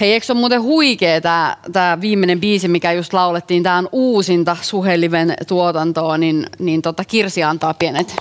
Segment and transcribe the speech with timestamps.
[0.00, 3.88] Hei, eikö se ole muuten huikea tämä, tämä viimeinen biisi, mikä just laulettiin, tämä on
[3.92, 8.16] uusinta Suheliven tuotantoa, niin, niin tota Kirsi antaa pienet.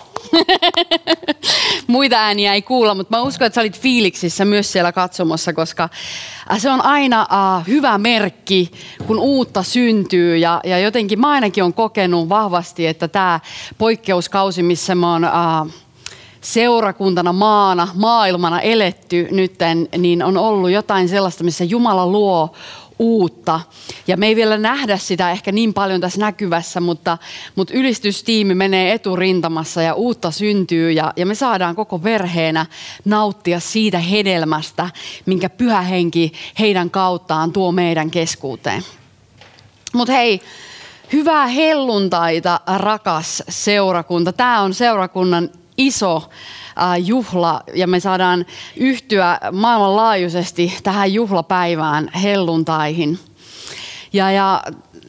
[1.88, 5.90] Muita ääniä ei kuulla, mutta mä uskon, että sä olit fiiliksissä myös siellä katsomassa, koska
[6.52, 8.72] äh, se on aina uh, hyvä merkki,
[9.08, 10.38] kun uutta syntyy.
[10.38, 13.40] Ja, ja jotenkin mä ainakin on kokenut vahvasti, että tämä
[13.78, 15.72] poikkeuskausi, missä mä oon uh,
[16.42, 22.54] seurakuntana, maana, maailmana eletty nytten, niin on ollut jotain sellaista, missä Jumala luo
[23.00, 23.62] uutta.
[24.08, 27.18] Ja me ei vielä nähdä sitä ehkä niin paljon tässä näkyvässä, mutta,
[27.56, 32.66] mutta ylistystiimi menee eturintamassa ja uutta syntyy ja, ja me saadaan koko verheenä
[33.06, 34.90] nauttia siitä hedelmästä,
[35.26, 38.84] minkä pyhä henki heidän kauttaan tuo meidän keskuuteen.
[39.94, 40.42] Mutta hei,
[41.14, 44.34] hyvää helluntaita, rakas seurakunta.
[44.34, 46.30] Tämä on seurakunnan iso
[46.82, 53.20] äh, juhla ja me saadaan yhtyä maailmanlaajuisesti tähän juhlapäivään helluntaihin.
[54.14, 54.64] Ja, ja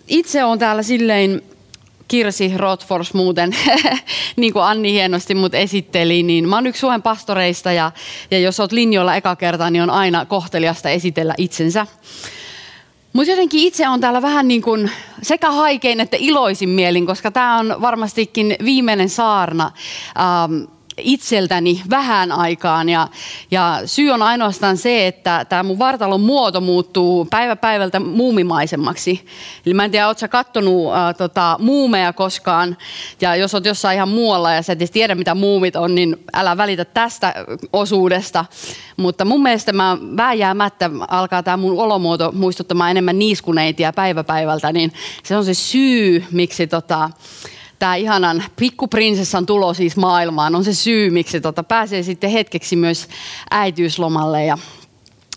[0.08, 1.42] itse on täällä silleen
[2.08, 3.56] Kirsi Rotfors muuten,
[4.36, 7.92] niin kuin Anni hienosti mut esitteli, niin mä oon yksi Suomen pastoreista ja,
[8.30, 11.86] ja jos oot linjoilla eka kertaa, niin on aina kohteliasta esitellä itsensä.
[13.12, 14.90] Mutta jotenkin itse on täällä vähän niin kuin
[15.22, 19.70] sekä haikein että iloisin mielin, koska tämä on varmastikin viimeinen saarna.
[20.18, 20.70] Ähm,
[21.02, 22.88] itseltäni vähän aikaan.
[22.88, 23.08] Ja,
[23.50, 29.26] ja syy on ainoastaan se, että tämä mun vartalon muoto muuttuu päivä päivältä muumimaisemmaksi.
[29.66, 32.76] Eli mä en tiedä, ootko kattonut äh, tota, muumeja koskaan.
[33.20, 36.56] Ja jos oot jossain ihan muualla ja sä et tiedä, mitä muumit on, niin älä
[36.56, 37.34] välitä tästä
[37.72, 38.44] osuudesta.
[38.96, 44.92] Mutta mun mielestä mä vääjäämättä alkaa tämä mun olomuoto muistuttamaan enemmän niiskuneitia päivä päivältä, niin
[45.24, 47.10] se on se syy, miksi tota,
[47.80, 53.08] tämä ihanan pikkuprinsessan tulo siis maailmaan on se syy, miksi tota pääsee sitten hetkeksi myös
[53.50, 54.44] äitiyslomalle.
[54.44, 54.58] Ja,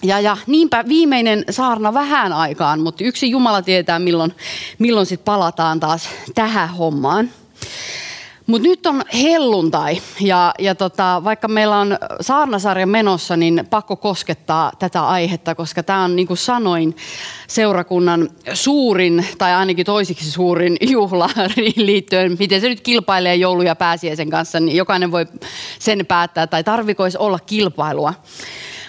[0.03, 4.35] ja, ja niinpä viimeinen saarna vähän aikaan, mutta yksi Jumala tietää milloin,
[4.79, 7.29] milloin sitten palataan taas tähän hommaan.
[8.47, 14.71] Mutta nyt on helluntai ja, ja tota, vaikka meillä on saarnasarja menossa, niin pakko koskettaa
[14.79, 16.95] tätä aihetta, koska tämä on niin kuin sanoin
[17.47, 21.29] seurakunnan suurin tai ainakin toisiksi suurin juhla
[21.75, 25.25] liittyen, miten se nyt kilpailee joulu- ja pääsiäisen kanssa, niin jokainen voi
[25.79, 28.13] sen päättää tai tarvikoisi olla kilpailua.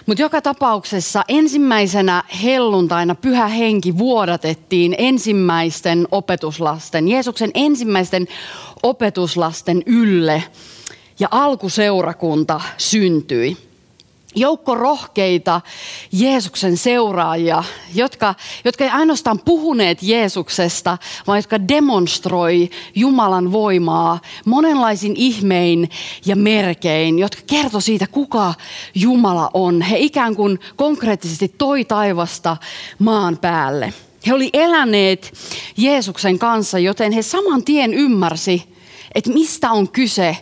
[0.06, 8.26] Mutta joka tapauksessa ensimmäisenä helluntaina pyhä henki vuodatettiin ensimmäisten opetuslasten, Jeesuksen ensimmäisten
[8.84, 10.44] opetuslasten ylle
[11.20, 13.56] ja alkuseurakunta syntyi
[14.34, 15.60] joukko rohkeita
[16.12, 17.64] Jeesuksen seuraajia,
[17.94, 18.34] jotka,
[18.64, 25.90] jotka ei ainoastaan puhuneet Jeesuksesta, vaan jotka demonstroi Jumalan voimaa monenlaisin ihmein
[26.26, 28.54] ja merkein, jotka kertoi siitä, kuka
[28.94, 29.82] Jumala on.
[29.82, 32.56] He ikään kuin konkreettisesti toi taivasta
[32.98, 33.92] maan päälle.
[34.26, 35.32] He oli eläneet
[35.76, 38.73] Jeesuksen kanssa, joten he saman tien ymmärsi,
[39.14, 40.36] että mistä on kyse,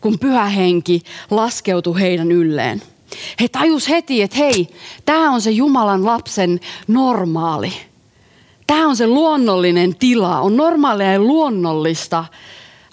[0.00, 2.82] kun pyhä henki laskeutui heidän ylleen.
[3.40, 4.68] He tajus heti, että hei,
[5.04, 7.72] tämä on se Jumalan lapsen normaali.
[8.66, 10.40] Tämä on se luonnollinen tila.
[10.40, 12.24] On normaalia ja luonnollista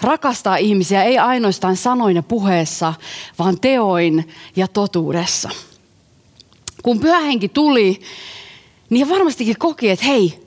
[0.01, 2.93] rakastaa ihmisiä ei ainoastaan sanoin ja puheessa,
[3.39, 5.49] vaan teoin ja totuudessa.
[6.83, 8.01] Kun pyhähenki tuli,
[8.89, 10.39] niin he varmastikin koki, että hei,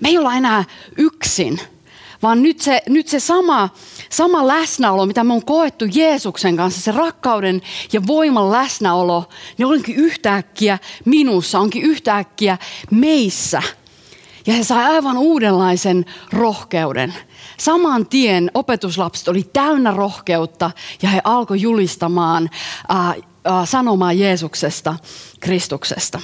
[0.00, 0.64] me ei olla enää
[0.96, 1.60] yksin–
[2.22, 3.68] vaan nyt se, nyt se sama,
[4.10, 9.96] sama läsnäolo, mitä me on koettu Jeesuksen kanssa, se rakkauden ja voiman läsnäolo, niin onkin
[9.96, 12.58] yhtäkkiä minussa, onkin yhtäkkiä
[12.90, 13.62] meissä.
[14.46, 17.14] Ja he sai aivan uudenlaisen rohkeuden.
[17.58, 20.70] Saman tien opetuslapset oli täynnä rohkeutta
[21.02, 22.50] ja he alkoi julistamaan,
[22.90, 23.14] äh, äh,
[23.64, 24.96] sanomaan Jeesuksesta,
[25.40, 26.20] Kristuksesta.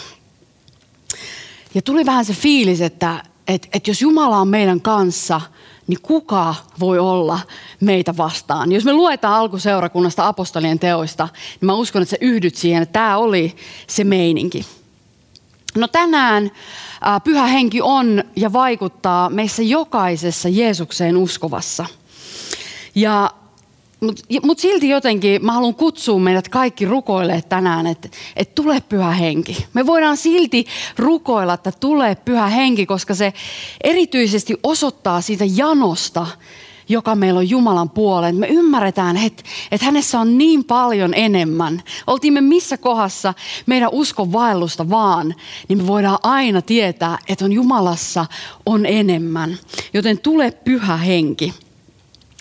[1.74, 5.40] Ja tuli vähän se fiilis, että et, et jos Jumala on meidän kanssa–
[5.86, 7.40] niin kuka voi olla
[7.80, 8.72] meitä vastaan?
[8.72, 13.16] Jos me luetaan alkuseurakunnasta apostolien teoista, niin mä uskon, että sä yhdyt siihen, että tämä
[13.16, 13.56] oli
[13.86, 14.66] se meininki.
[15.74, 16.50] No tänään
[17.24, 21.86] pyhä henki on ja vaikuttaa meissä jokaisessa Jeesukseen uskovassa.
[22.94, 23.30] Ja
[24.00, 29.10] mutta mut silti jotenkin mä haluan kutsua meidät kaikki rukoille tänään, että et tule pyhä
[29.10, 29.66] henki.
[29.74, 30.66] Me voidaan silti
[30.98, 33.32] rukoilla, että tulee pyhä henki, koska se
[33.84, 36.26] erityisesti osoittaa siitä janosta,
[36.88, 38.36] joka meillä on Jumalan puoleen.
[38.36, 41.82] Me ymmärretään, että, että hänessä on niin paljon enemmän.
[42.06, 43.34] Oltiin me missä kohdassa
[43.66, 45.34] meidän uskon vaellusta vaan,
[45.68, 48.26] niin me voidaan aina tietää, että on Jumalassa
[48.66, 49.58] on enemmän.
[49.94, 51.54] Joten tule pyhä henki.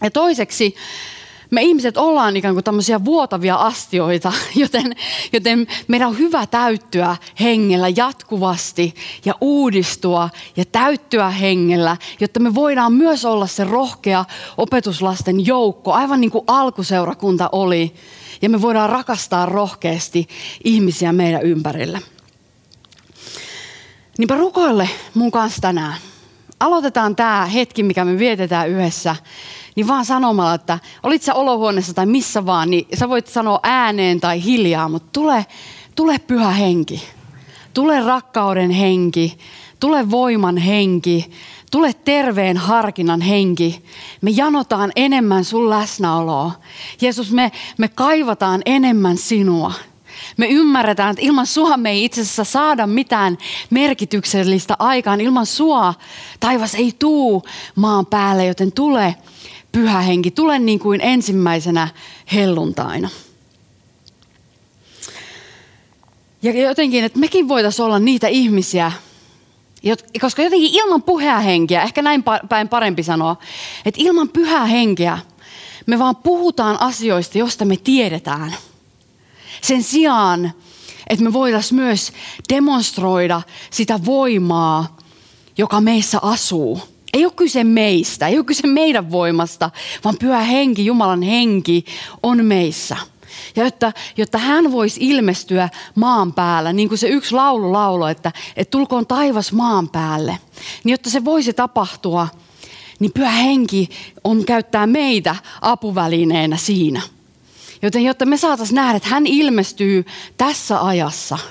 [0.04, 0.76] Ja toiseksi
[1.56, 4.96] me ihmiset ollaan ikään kuin tämmöisiä vuotavia astioita, joten,
[5.34, 12.94] joten meidän on hyvä täyttyä hengellä jatkuvasti ja uudistua ja täyttyä hengellä, jotta me voidaan
[12.94, 14.26] myös olla se rohkea
[14.58, 17.96] opetuslasten joukko, aivan niin kuin alkuseurakunta oli.
[18.42, 20.28] Ja me voidaan rakastaa rohkeasti
[20.64, 22.00] ihmisiä meidän ympärillä.
[24.18, 25.96] Niinpä rukoille mun kanssa tänään.
[26.60, 29.16] Aloitetaan tämä hetki, mikä me vietetään yhdessä
[29.76, 34.20] niin vaan sanomalla, että olit sä olohuoneessa tai missä vaan, niin sä voit sanoa ääneen
[34.20, 35.46] tai hiljaa, mutta tule,
[35.96, 37.04] tule pyhä henki.
[37.74, 39.38] Tule rakkauden henki,
[39.80, 41.32] tule voiman henki,
[41.72, 43.84] tule terveen harkinnan henki.
[44.22, 46.52] Me janotaan enemmän sun läsnäoloa.
[47.02, 49.74] Jeesus, me, me kaivataan enemmän sinua.
[50.38, 53.38] Me ymmärretään, että ilman sua me ei itse asiassa saada mitään
[53.70, 55.22] merkityksellistä aikaan.
[55.22, 55.94] Ilman sua
[56.40, 57.44] taivas ei tuu
[57.76, 59.16] maan päälle, joten tule
[59.76, 61.88] pyhä henki, tule niin kuin ensimmäisenä
[62.34, 63.10] helluntaina.
[66.42, 68.92] Ja jotenkin, että mekin voitaisiin olla niitä ihmisiä,
[70.22, 73.36] koska jotenkin ilman pyhää henkeä, ehkä näin päin parempi sanoa,
[73.86, 75.18] että ilman pyhää henkeä
[75.86, 78.56] me vaan puhutaan asioista, joista me tiedetään.
[79.62, 80.52] Sen sijaan,
[81.10, 82.12] että me voitaisiin myös
[82.54, 83.42] demonstroida
[83.72, 84.98] sitä voimaa,
[85.58, 86.82] joka meissä asuu–
[87.16, 89.72] ei ole kyse meistä, ei ole kyse meidän voimasta,
[90.04, 91.86] vaan pyhä henki, Jumalan henki
[92.24, 92.98] on meissä.
[93.56, 98.32] Ja jotta, jotta hän voisi ilmestyä maan päällä, niin kuin se yksi laulu lauloi, että,
[98.56, 100.38] että tulkoon taivas maan päälle.
[100.84, 102.28] Niin jotta se voisi tapahtua,
[103.00, 103.90] niin pyhä henki
[104.24, 107.02] on käyttää meitä apuvälineenä siinä.
[107.82, 110.06] Joten jotta me saataisiin nähdä, että hän ilmestyy
[110.38, 111.38] tässä ajassa–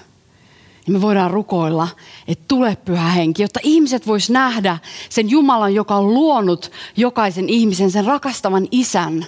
[0.87, 1.89] niin me voidaan rukoilla,
[2.29, 4.79] että tule pyhä henki, jotta ihmiset vois nähdä
[5.09, 9.27] sen Jumalan, joka on luonut jokaisen ihmisen, sen rakastavan isän,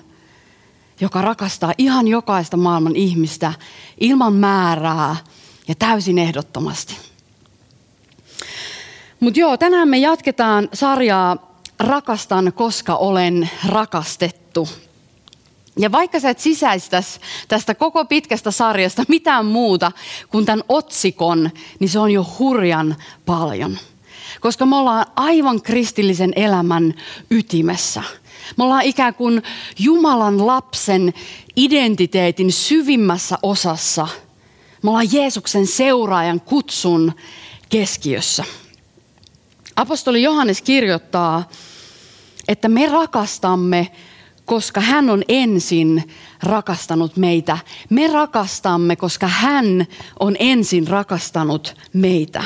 [1.00, 3.52] joka rakastaa ihan jokaista maailman ihmistä
[4.00, 5.16] ilman määrää
[5.68, 6.96] ja täysin ehdottomasti.
[9.20, 11.46] Mutta joo, tänään me jatketaan sarjaa
[11.78, 14.68] Rakastan, koska olen rakastettu.
[15.78, 19.92] Ja vaikka sä et sisäistäisi tästä koko pitkästä sarjasta mitään muuta
[20.28, 22.96] kuin tämän otsikon, niin se on jo hurjan
[23.26, 23.78] paljon.
[24.40, 26.94] Koska me ollaan aivan kristillisen elämän
[27.30, 28.02] ytimessä.
[28.56, 29.42] Me ollaan ikään kuin
[29.78, 31.14] Jumalan lapsen
[31.56, 34.08] identiteetin syvimmässä osassa.
[34.82, 37.12] Me ollaan Jeesuksen seuraajan kutsun
[37.68, 38.44] keskiössä.
[39.76, 41.48] Apostoli Johannes kirjoittaa,
[42.48, 43.90] että me rakastamme
[44.46, 46.04] koska hän on ensin
[46.42, 47.58] rakastanut meitä.
[47.90, 49.86] Me rakastamme, koska hän
[50.20, 52.42] on ensin rakastanut meitä.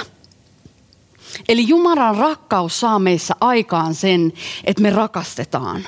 [1.48, 4.32] Eli Jumalan rakkaus saa meissä aikaan sen,
[4.64, 5.84] että me rakastetaan.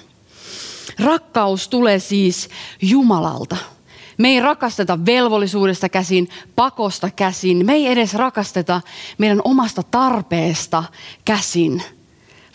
[0.99, 2.49] Rakkaus tulee siis
[2.83, 3.57] Jumalalta.
[4.19, 7.67] Me ei rakasteta velvollisuudesta käsin, pakosta käsin.
[7.67, 8.81] Me ei edes rakasteta
[9.19, 10.85] meidän omasta tarpeesta
[11.25, 11.83] käsin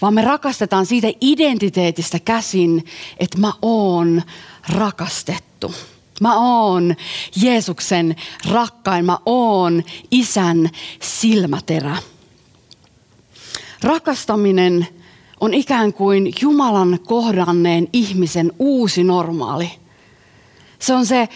[0.01, 2.85] vaan me rakastetaan siitä identiteetistä käsin,
[3.19, 4.21] että mä oon
[4.69, 5.73] rakastettu.
[6.21, 6.95] Mä oon
[7.35, 8.15] Jeesuksen
[8.51, 10.69] rakkain, mä oon isän
[11.01, 11.97] silmäterä.
[13.83, 14.87] Rakastaminen
[15.39, 19.71] on ikään kuin Jumalan kohdanneen ihmisen uusi normaali.
[20.79, 21.29] Se on se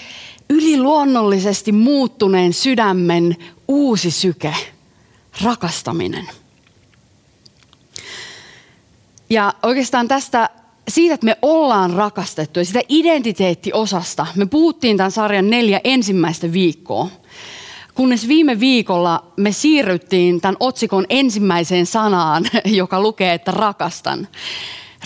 [0.49, 3.37] yliluonnollisesti muuttuneen sydämen
[3.67, 4.55] uusi syke,
[5.43, 6.40] rakastaminen.
[9.31, 10.49] Ja oikeastaan tästä
[10.87, 17.09] siitä, että me ollaan rakastettu ja sitä identiteettiosasta, me puhuttiin tämän sarjan neljä ensimmäistä viikkoa.
[17.95, 24.27] Kunnes viime viikolla me siirryttiin tämän otsikon ensimmäiseen sanaan, joka lukee, että rakastan.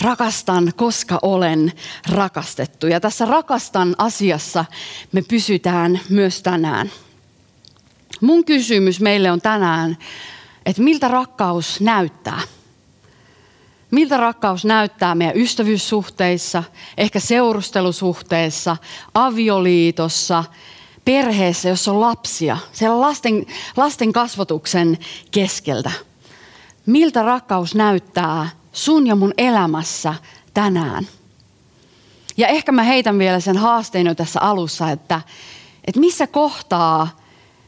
[0.02, 1.72] Rakastan, koska olen
[2.08, 2.86] rakastettu.
[2.86, 4.64] Ja tässä rakastan asiassa
[5.12, 6.90] me pysytään myös tänään.
[8.20, 9.96] Mun kysymys meille on tänään,
[10.66, 12.40] että miltä rakkaus näyttää–
[13.96, 16.64] miltä rakkaus näyttää meidän ystävyyssuhteissa,
[16.98, 18.76] ehkä seurustelusuhteessa,
[19.14, 20.44] avioliitossa,
[21.04, 24.98] perheessä, jossa on lapsia, siellä lasten, lasten kasvatuksen
[25.30, 25.90] keskeltä.
[26.86, 30.14] Miltä rakkaus näyttää sun ja mun elämässä
[30.54, 31.06] tänään?
[32.36, 35.20] Ja ehkä mä heitän vielä sen haasteen jo tässä alussa, että,
[35.84, 37.20] että missä kohtaa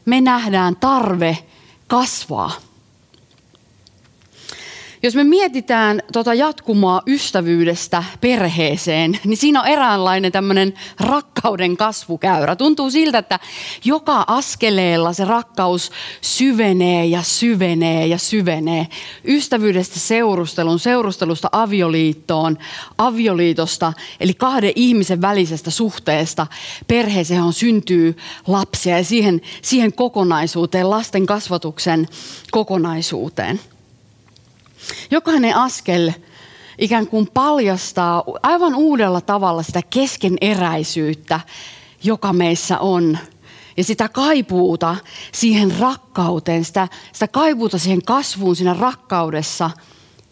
[0.05, 1.37] me nähdään tarve
[1.87, 2.51] kasvaa–
[5.03, 12.55] Jos me mietitään tota jatkumoa ystävyydestä perheeseen, niin siinä on eräänlainen tämmöinen rakkauden kasvukäyrä.
[12.55, 13.39] Tuntuu siltä, että
[13.85, 15.91] joka askeleella se rakkaus
[16.21, 18.87] syvenee ja syvenee ja syvenee.
[19.25, 22.57] Ystävyydestä seurustelun, seurustelusta avioliittoon,
[22.97, 26.47] avioliitosta, eli kahden ihmisen välisestä suhteesta
[26.87, 32.07] perheeseen on syntyy lapsia ja siihen, siihen kokonaisuuteen, lasten kasvatuksen
[32.51, 33.59] kokonaisuuteen.
[35.11, 36.11] Jokainen askel
[36.77, 41.39] ikään kuin paljastaa aivan uudella tavalla sitä keskeneräisyyttä,
[42.03, 43.17] joka meissä on.
[43.77, 44.95] Ja sitä kaipuuta
[45.31, 49.71] siihen rakkauteen, sitä, sitä kaipuuta siihen kasvuun siinä rakkaudessa,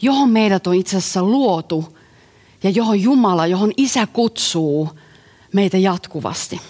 [0.02, 1.98] johon meidät on itse asiassa luotu
[2.64, 4.90] ja johon Jumala, johon Isä kutsuu
[5.54, 6.62] meitä jatkuvasti.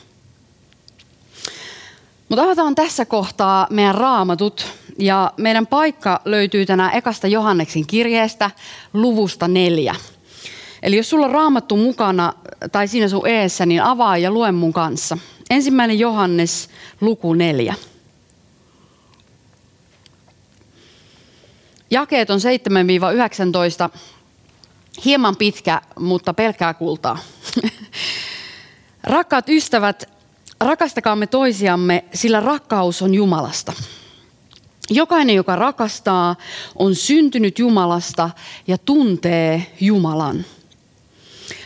[2.29, 4.67] Mutta avataan tässä kohtaa meidän raamatut
[4.99, 8.51] ja meidän paikka löytyy tänään ekasta Johanneksen kirjeestä
[8.93, 9.95] luvusta neljä.
[10.83, 12.33] Eli jos sulla on raamattu mukana
[12.71, 15.17] tai siinä sun eessä, niin avaa ja lue mun kanssa.
[15.49, 16.69] Ensimmäinen Johannes,
[17.01, 17.75] luku neljä.
[21.91, 22.39] Jakeet on
[23.89, 23.97] 7-19.
[25.05, 27.17] Hieman pitkä, mutta pelkää kultaa.
[29.03, 30.09] Rakkaat ystävät,
[30.59, 33.73] rakastakaamme toisiamme, sillä rakkaus on Jumalasta.
[34.89, 36.35] Jokainen, joka rakastaa,
[36.75, 38.29] on syntynyt Jumalasta
[38.67, 40.45] ja tuntee Jumalan.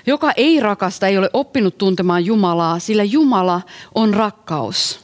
[0.06, 3.62] Joka ei rakasta, ei ole oppinut tuntemaan Jumalaa, sillä Jumala
[3.96, 5.00] on rakkaus.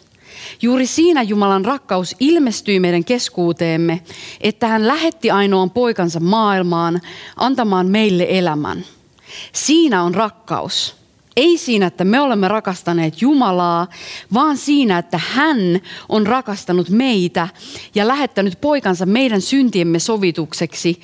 [0.61, 4.01] Juuri siinä Jumalan rakkaus ilmestyi meidän keskuuteemme,
[4.41, 7.01] että hän lähetti ainoan poikansa maailmaan
[7.35, 8.85] antamaan meille elämän.
[9.53, 10.96] Siinä on rakkaus.
[11.37, 13.87] Ei siinä, että me olemme rakastaneet Jumalaa,
[14.33, 15.57] vaan siinä, että hän
[16.09, 17.47] on rakastanut meitä
[17.95, 21.01] ja lähettänyt poikansa meidän syntiemme sovitukseksi.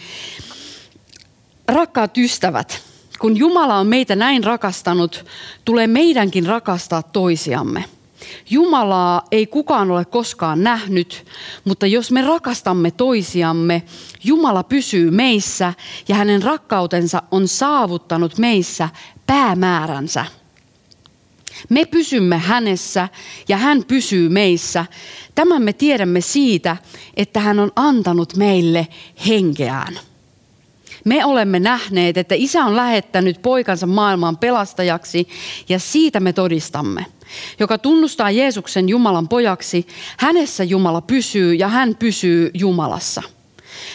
[1.67, 2.81] Rakkaat ystävät,
[3.19, 5.25] kun Jumala on meitä näin rakastanut,
[5.65, 7.85] tulee meidänkin rakastaa toisiamme.
[8.49, 11.25] Jumalaa ei kukaan ole koskaan nähnyt,
[11.65, 13.83] mutta jos me rakastamme toisiamme,
[14.23, 15.73] Jumala pysyy meissä
[16.07, 18.89] ja hänen rakkautensa on saavuttanut meissä
[19.27, 20.25] päämääränsä.
[21.69, 23.09] Me pysymme hänessä
[23.47, 24.85] ja hän pysyy meissä.
[25.35, 26.77] Tämän me tiedämme siitä,
[27.17, 28.87] että hän on antanut meille
[29.27, 29.99] henkeään.
[31.03, 35.27] Me olemme nähneet, että isä on lähettänyt poikansa maailmaan pelastajaksi
[35.69, 37.05] ja siitä me todistamme.
[37.59, 43.23] Joka tunnustaa Jeesuksen Jumalan pojaksi, hänessä Jumala pysyy ja hän pysyy Jumalassa.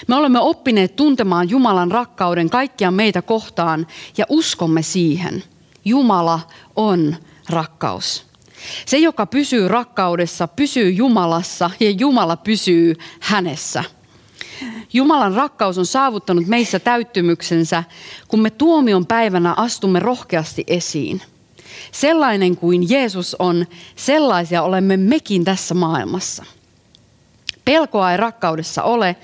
[0.07, 3.87] Me olemme oppineet tuntemaan Jumalan rakkauden kaikkia meitä kohtaan
[4.17, 5.45] ja uskomme siihen.
[5.85, 6.41] Jumala
[6.77, 7.17] on
[7.49, 8.27] rakkaus.
[8.87, 13.85] Se, joka pysyy rakkaudessa, pysyy Jumalassa ja Jumala pysyy hänessä.
[14.93, 17.85] Jumalan rakkaus on saavuttanut meissä täyttymyksensä,
[18.29, 21.23] kun me tuomion päivänä astumme rohkeasti esiin.
[21.93, 23.67] Sellainen kuin Jeesus on,
[23.97, 26.45] sellaisia olemme mekin tässä maailmassa–
[27.69, 29.17] Pelkoa ei rakkaudessa ole,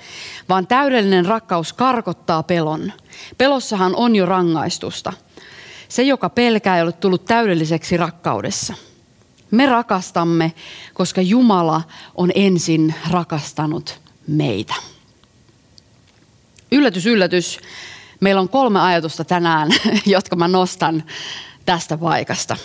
[0.49, 2.93] vaan täydellinen rakkaus karkottaa pelon.
[3.37, 5.13] Pelossahan on jo rangaistusta.
[5.89, 8.73] Se, joka pelkää, ei ole tullut täydelliseksi rakkaudessa.
[9.51, 10.53] Me rakastamme,
[10.93, 11.81] koska Jumala
[12.15, 14.73] on ensin rakastanut meitä.
[16.71, 17.59] Yllätys, yllätys.
[18.19, 19.69] Meillä on kolme ajatusta tänään,
[20.05, 21.03] jotka mä nostan
[21.65, 22.57] tästä paikasta.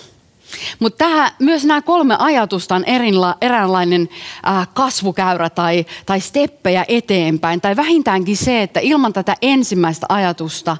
[0.78, 4.09] Mutta myös nämä kolme ajatusta on erinla, eräänlainen
[4.49, 7.61] äh, kasvukäyrä tai, tai steppejä eteenpäin.
[7.61, 10.76] Tai vähintäänkin se, että ilman tätä ensimmäistä ajatusta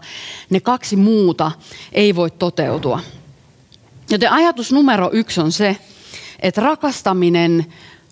[0.51, 1.53] ne kaksi muuta
[1.93, 3.01] ei voi toteutua.
[4.11, 5.77] Joten ajatus numero yksi on se,
[6.41, 7.67] että rakastaminen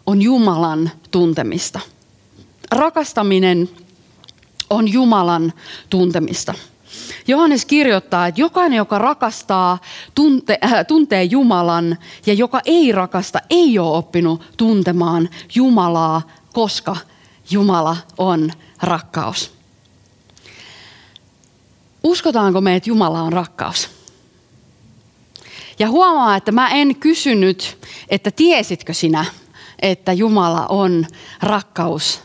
[0.07, 1.81] on Jumalan tuntemista.
[2.71, 3.69] Rakastaminen
[4.71, 5.53] on Jumalan
[5.91, 6.55] tuntemista.
[7.27, 9.79] Johannes kirjoittaa, että jokainen, joka rakastaa,
[10.15, 16.23] tunte, äh, tuntee Jumalan ja joka ei rakasta, ei ole oppinut tuntemaan Jumalaa,
[16.53, 16.97] koska
[17.51, 18.51] Jumala on
[18.83, 19.53] rakkaus.
[22.03, 23.91] Uskotaanko me, että Jumala on rakkaus?
[25.79, 29.25] Ja huomaa, että mä en kysynyt, että tiesitkö sinä,
[29.83, 31.07] että Jumala on
[31.43, 32.21] rakkaus,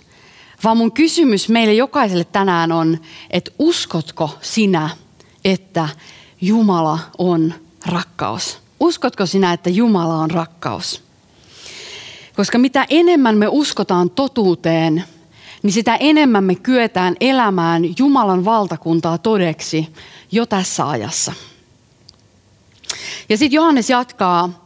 [0.63, 4.89] vaan mun kysymys meille jokaiselle tänään on, että uskotko sinä,
[5.45, 5.89] että
[6.41, 7.53] Jumala on
[7.85, 8.59] rakkaus?
[8.79, 11.03] Uskotko sinä, että Jumala on rakkaus?
[12.35, 15.03] Koska mitä enemmän me uskotaan totuuteen,
[15.63, 19.93] niin sitä enemmän me kyetään elämään Jumalan valtakuntaa todeksi
[20.31, 21.33] jo tässä ajassa.
[23.29, 24.62] Ja sitten Johannes jatkaa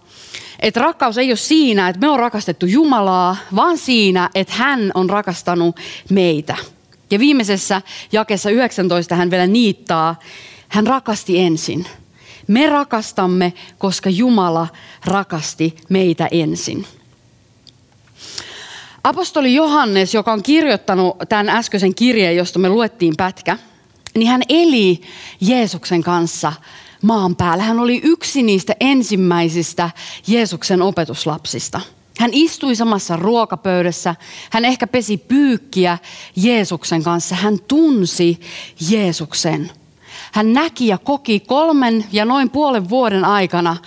[0.60, 5.10] että rakkaus ei ole siinä, että me on rakastettu Jumalaa, vaan siinä, että hän on
[5.10, 6.56] rakastanut meitä.
[7.12, 10.20] Ja viimeisessä jakessa 19 hän vielä niittaa,
[10.68, 11.86] hän rakasti ensin.
[12.48, 14.68] Me rakastamme, koska Jumala
[15.06, 16.86] rakasti meitä ensin.
[19.04, 23.58] Apostoli Johannes, joka on kirjoittanut tämän äskeisen kirjeen, josta me luettiin pätkä,
[24.16, 25.02] niin hän eli
[25.42, 26.54] Jeesuksen kanssa
[27.01, 27.63] maan päällä.
[27.63, 29.89] Hän oli yksi niistä ensimmäisistä
[30.27, 31.82] Jeesuksen opetuslapsista.
[32.20, 34.16] Hän istui samassa ruokapöydässä,
[34.50, 35.98] hän ehkä pesi pyykkiä
[36.36, 38.39] Jeesuksen kanssa, hän tunsi
[38.89, 39.72] Jeesuksen.
[40.32, 43.77] Hän näki ja koki kolmen ja noin puolen vuoden aikana,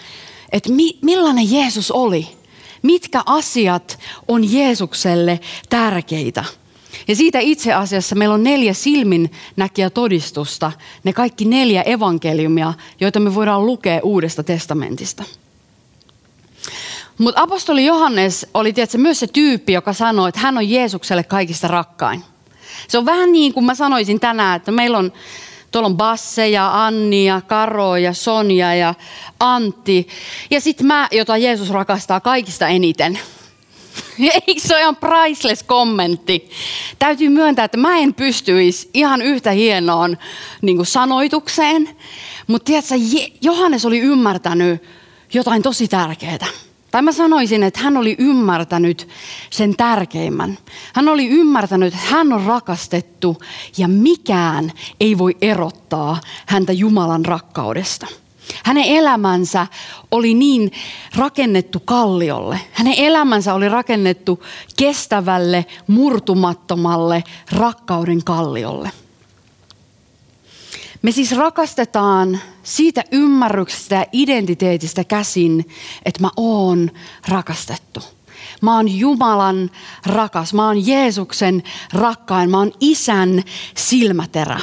[0.52, 2.28] että mi- millainen Jeesus oli.
[2.82, 3.98] Mitkä asiat
[4.28, 5.40] on Jeesukselle
[5.70, 6.44] tärkeitä.
[7.10, 10.72] Ja siitä itse asiassa meillä on neljä silmin näkiä todistusta,
[11.04, 15.24] ne kaikki neljä evankeliumia, joita me voidaan lukea Uudesta testamentista.
[17.18, 21.68] Mutta apostoli Johannes oli tietysti, myös se tyyppi, joka sanoi, että hän on Jeesukselle kaikista
[21.68, 22.24] rakkain.
[22.88, 25.12] Se on vähän niin kuin mä sanoisin tänään, että meillä on
[25.70, 28.94] Tuolla on Basse ja Anni ja Karo ja Sonja ja
[29.40, 30.08] Antti.
[30.50, 33.18] Ja sitten mä, jota Jeesus rakastaa kaikista eniten.
[34.46, 36.50] Eikö se ole ihan priceless kommentti?
[36.98, 40.18] Täytyy myöntää, että mä en pystyisi ihan yhtä hienoon
[40.62, 41.88] niin sanoitukseen.
[42.46, 42.94] Mutta tiedätkö,
[43.42, 44.82] Johannes oli ymmärtänyt
[45.32, 46.46] jotain tosi tärkeää.
[46.90, 49.08] Tai mä sanoisin, että hän oli ymmärtänyt
[49.50, 50.58] sen tärkeimmän.
[50.94, 53.38] Hän oli ymmärtänyt, että hän on rakastettu
[53.76, 58.06] ja mikään ei voi erottaa häntä Jumalan rakkaudesta.
[58.64, 59.66] Hänen elämänsä
[60.10, 60.72] oli niin
[61.16, 62.60] rakennettu kalliolle.
[62.72, 64.44] Hänen elämänsä oli rakennettu
[64.76, 68.90] kestävälle, murtumattomalle rakkauden kalliolle.
[71.02, 75.68] Me siis rakastetaan siitä ymmärryksestä ja identiteetistä käsin,
[76.04, 76.90] että mä oon
[77.28, 78.00] rakastettu.
[78.62, 79.70] Mä oon Jumalan
[80.06, 83.42] rakas, mä oon Jeesuksen rakkain, mä oon isän
[83.76, 84.60] silmäterä.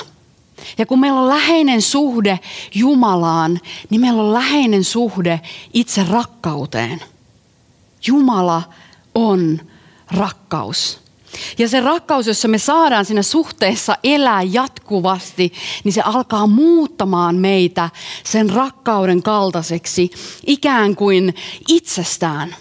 [0.77, 2.39] Ja kun meillä on läheinen suhde
[2.75, 3.59] Jumalaan,
[3.89, 5.41] niin meillä on läheinen suhde
[5.73, 7.01] itse rakkauteen.
[8.07, 8.63] Jumala
[9.15, 9.61] on
[10.11, 10.99] rakkaus.
[11.57, 15.53] Ja se rakkaus, jossa me saadaan siinä suhteessa elää jatkuvasti,
[15.83, 17.89] niin se alkaa muuttamaan meitä
[18.23, 20.11] sen rakkauden kaltaiseksi
[20.45, 21.35] ikään kuin
[21.67, 22.55] itsestään.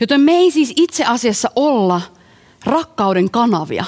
[0.00, 2.00] Joten me ei siis itse asiassa olla
[2.64, 3.84] rakkauden kanavia.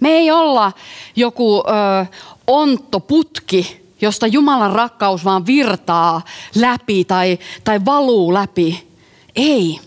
[0.00, 0.72] Me ei olla
[1.16, 2.06] joku ö,
[2.46, 6.22] onttoputki, josta Jumalan rakkaus vaan virtaa
[6.54, 8.88] läpi tai, tai valuu läpi.
[9.36, 9.80] Ei.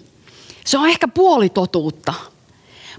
[0.65, 2.13] Se on ehkä puolitotuutta.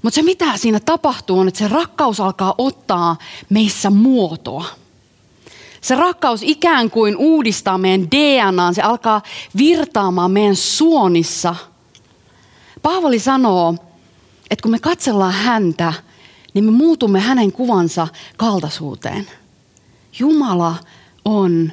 [0.02, 3.16] Mutta se mitä siinä tapahtuu on, että se rakkaus alkaa ottaa
[3.48, 4.64] meissä muotoa.
[5.80, 9.22] Se rakkaus ikään kuin uudistaa meidän DNAn, se alkaa
[9.56, 11.54] virtaamaan meidän suonissa.
[12.82, 13.74] Paavali sanoo,
[14.50, 15.92] että kun me katsellaan häntä,
[16.54, 19.26] niin me muutumme hänen kuvansa kaltaisuuteen.
[20.18, 20.76] Jumala
[21.24, 21.72] on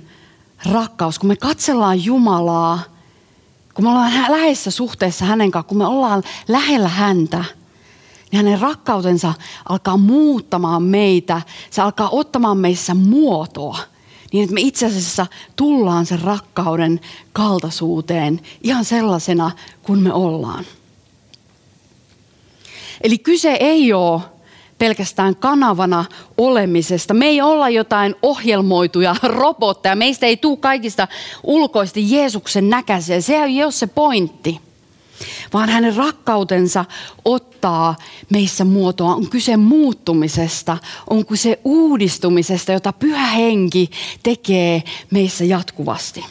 [0.72, 1.20] rakkaus.
[1.20, 2.80] Kun me katsellaan Jumalaa,
[3.74, 7.46] kun me ollaan läheisessä suhteessa hänen kanssaan, kun me ollaan lähellä häntä–
[8.32, 9.34] niin hänen rakkautensa
[9.70, 11.42] alkaa muuttamaan meitä.
[11.72, 13.80] Se alkaa ottamaan meissä muotoa.
[14.34, 17.00] Niin että me itse asiassa tullaan sen rakkauden
[17.34, 19.52] kaltaisuuteen ihan sellaisena
[19.84, 20.66] kuin me ollaan.
[23.02, 24.22] Eli kyse ei ole
[24.80, 26.06] pelkästään kanavana
[26.38, 27.14] olemisesta.
[27.14, 29.96] Me ei olla jotain ohjelmoituja robotteja.
[29.96, 31.08] Meistä ei tule kaikista
[31.44, 33.22] ulkoisesti Jeesuksen näkäisiä.
[33.22, 34.62] Se ei ole se pointti
[35.54, 36.86] vaan hänen rakkautensa
[37.26, 37.96] ottaa
[38.30, 39.16] meissä muotoa.
[39.16, 40.78] On kyse muuttumisesta,
[41.10, 43.90] on kyse uudistumisesta, jota pyhä henki
[44.24, 46.26] tekee meissä jatkuvasti.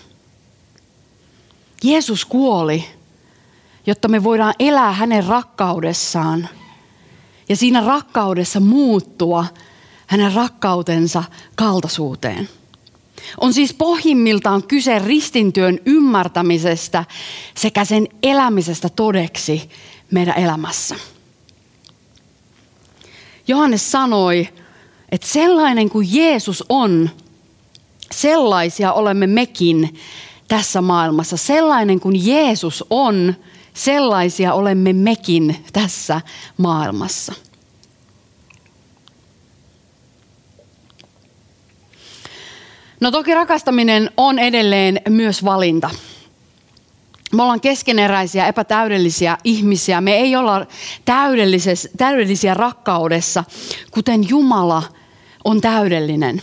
[1.82, 2.84] Jeesus kuoli,
[3.86, 6.48] jotta me voidaan elää hänen rakkaudessaan
[7.48, 9.44] ja siinä rakkaudessa muuttua
[10.06, 12.48] hänen rakkautensa kaltaisuuteen.
[13.40, 17.04] On siis pohjimmiltaan kyse ristintyön ymmärtämisestä
[17.54, 19.70] sekä sen elämisestä todeksi
[20.10, 20.96] meidän elämässä.
[23.48, 24.48] Johannes sanoi,
[25.12, 27.10] että sellainen kuin Jeesus on,
[28.12, 29.98] sellaisia olemme mekin
[30.48, 31.36] tässä maailmassa.
[31.36, 33.34] Sellainen kuin Jeesus on,
[33.78, 36.20] sellaisia olemme mekin tässä
[36.56, 37.32] maailmassa.
[43.00, 45.90] No toki rakastaminen on edelleen myös valinta.
[47.32, 50.00] Me ollaan keskeneräisiä, epätäydellisiä ihmisiä.
[50.00, 50.66] Me ei olla
[51.96, 53.44] täydellisiä rakkaudessa,
[53.90, 54.82] kuten Jumala
[55.44, 56.42] on täydellinen.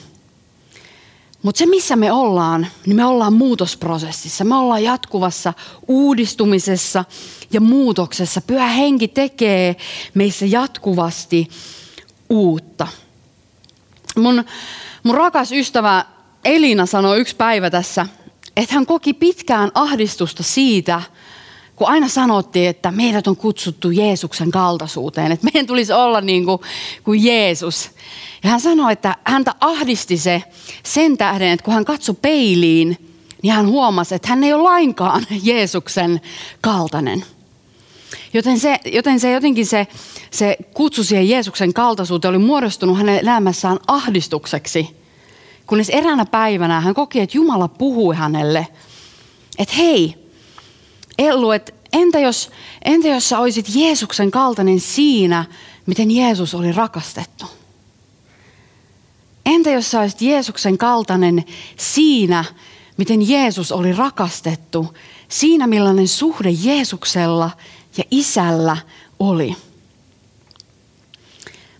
[1.45, 4.43] Mutta se, missä me ollaan, niin me ollaan muutosprosessissa.
[4.43, 5.53] Me ollaan jatkuvassa
[5.87, 7.05] uudistumisessa
[7.51, 8.41] ja muutoksessa.
[8.41, 9.75] Pyhä henki tekee
[10.13, 11.49] meissä jatkuvasti
[12.29, 12.87] uutta.
[14.17, 14.43] Mun,
[15.03, 16.05] mun rakas ystävä
[16.45, 18.05] Elina sanoi yksi päivä tässä,
[18.57, 21.01] että hän koki pitkään ahdistusta siitä,
[21.75, 26.59] kun aina sanottiin, että meidät on kutsuttu Jeesuksen kaltaisuuteen, että meidän tulisi olla niin kuin,
[27.03, 27.89] kuin Jeesus.
[28.43, 30.43] Ja hän sanoi, että häntä ahdisti se
[30.83, 32.97] sen tähden, että kun hän katsoi peiliin,
[33.41, 36.21] niin hän huomasi, että hän ei ole lainkaan Jeesuksen
[36.61, 37.25] kaltainen.
[38.33, 39.87] Joten se, joten se jotenkin se,
[40.31, 44.95] se kutsu siihen Jeesuksen kaltaisuuteen oli muodostunut hänen elämässään ahdistukseksi.
[45.67, 48.67] Kunnes eräänä päivänä hän koki, että Jumala puhui hänelle,
[49.57, 50.24] että hei,
[51.17, 52.51] Ellu, että entä jos,
[52.85, 55.45] entä jos sä olisit Jeesuksen kaltainen siinä,
[55.85, 57.45] miten Jeesus oli rakastettu?
[59.45, 61.43] Entä jos sä olisit Jeesuksen kaltainen
[61.77, 62.45] siinä,
[62.97, 64.93] miten Jeesus oli rakastettu,
[65.27, 67.49] siinä millainen suhde Jeesuksella
[67.97, 68.77] ja isällä
[69.19, 69.55] oli?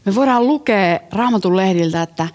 [0.06, 2.28] Me voidaan lukea Raamatun lehdiltä, että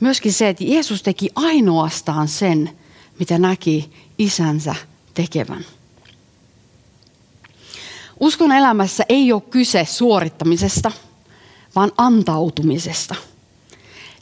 [0.00, 2.70] myöskin se, että Jeesus teki ainoastaan sen,
[3.18, 4.74] mitä näki isänsä
[5.14, 5.64] tekevän.
[8.20, 10.92] Uskon elämässä ei ole kyse suorittamisesta,
[11.76, 13.14] vaan antautumisesta.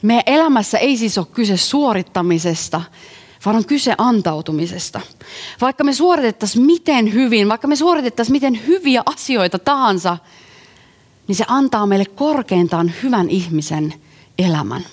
[0.01, 2.81] Meidän elämässä ei siis ole kyse suorittamisesta,
[3.45, 5.01] vaan on kyse antautumisesta.
[5.61, 10.17] Vaikka me suoritettaisiin miten hyvin, vaikka me suoritettaisiin miten hyviä asioita tahansa,
[11.27, 13.93] niin se antaa meille korkeintaan hyvän ihmisen
[14.39, 14.85] elämän.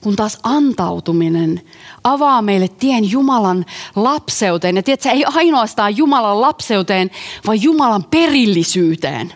[0.00, 1.60] Kun taas antautuminen
[2.04, 4.76] avaa meille tien Jumalan lapseuteen.
[4.76, 7.10] Ja tiedätkö, ei ainoastaan Jumalan lapseuteen,
[7.46, 9.32] vaan Jumalan perillisyyteen.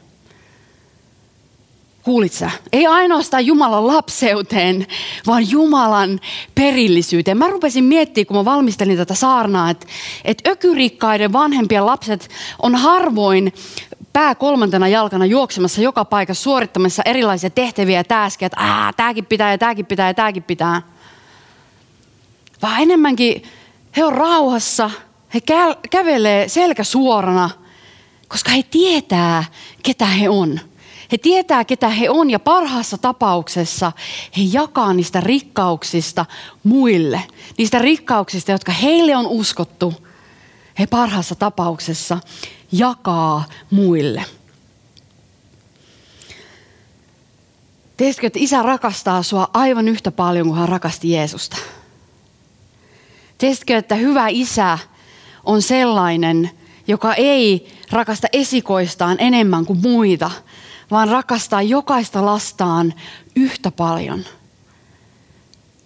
[2.02, 2.50] Kuulit sä?
[2.72, 4.86] Ei ainoastaan Jumalan lapseuteen,
[5.26, 6.20] vaan Jumalan
[6.54, 7.38] perillisyyteen.
[7.38, 9.86] Mä rupesin miettimään, kun mä valmistelin tätä saarnaa, että,
[10.24, 12.28] että ökyrikkaiden vanhempien lapset
[12.62, 13.52] on harvoin
[14.12, 19.58] pää kolmantena jalkana juoksemassa joka paikassa suorittamassa erilaisia tehtäviä ja täskejä, että tämäkin pitää ja
[19.58, 20.82] tämäkin pitää ja tämäkin pitää.
[22.62, 23.42] Vaan enemmänkin
[23.96, 24.90] he on rauhassa,
[25.34, 27.50] he kä- kävelee selkä suorana,
[28.28, 29.44] koska he tietää,
[29.82, 30.60] ketä he on.
[31.12, 33.92] He tietää, ketä he on ja parhaassa tapauksessa
[34.36, 36.26] he jakaa niistä rikkauksista
[36.64, 37.22] muille.
[37.58, 39.94] Niistä rikkauksista, jotka heille on uskottu.
[40.78, 42.18] He parhaassa tapauksessa
[42.72, 44.24] jakaa muille.
[47.96, 51.56] Tiesitkö, että isä rakastaa sua aivan yhtä paljon kuin hän rakasti Jeesusta?
[53.38, 54.78] Tiesitkö, että hyvä isä
[55.44, 56.50] on sellainen,
[56.86, 60.30] joka ei rakasta esikoistaan enemmän kuin muita,
[60.90, 62.94] vaan rakastaa jokaista lastaan
[63.36, 64.24] yhtä paljon.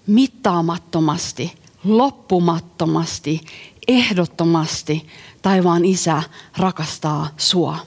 [0.07, 1.53] Mittaamattomasti,
[1.85, 3.41] loppumattomasti,
[3.89, 5.07] ehdottomasti
[5.43, 6.23] taivaan isä
[6.57, 7.79] rakastaa sua.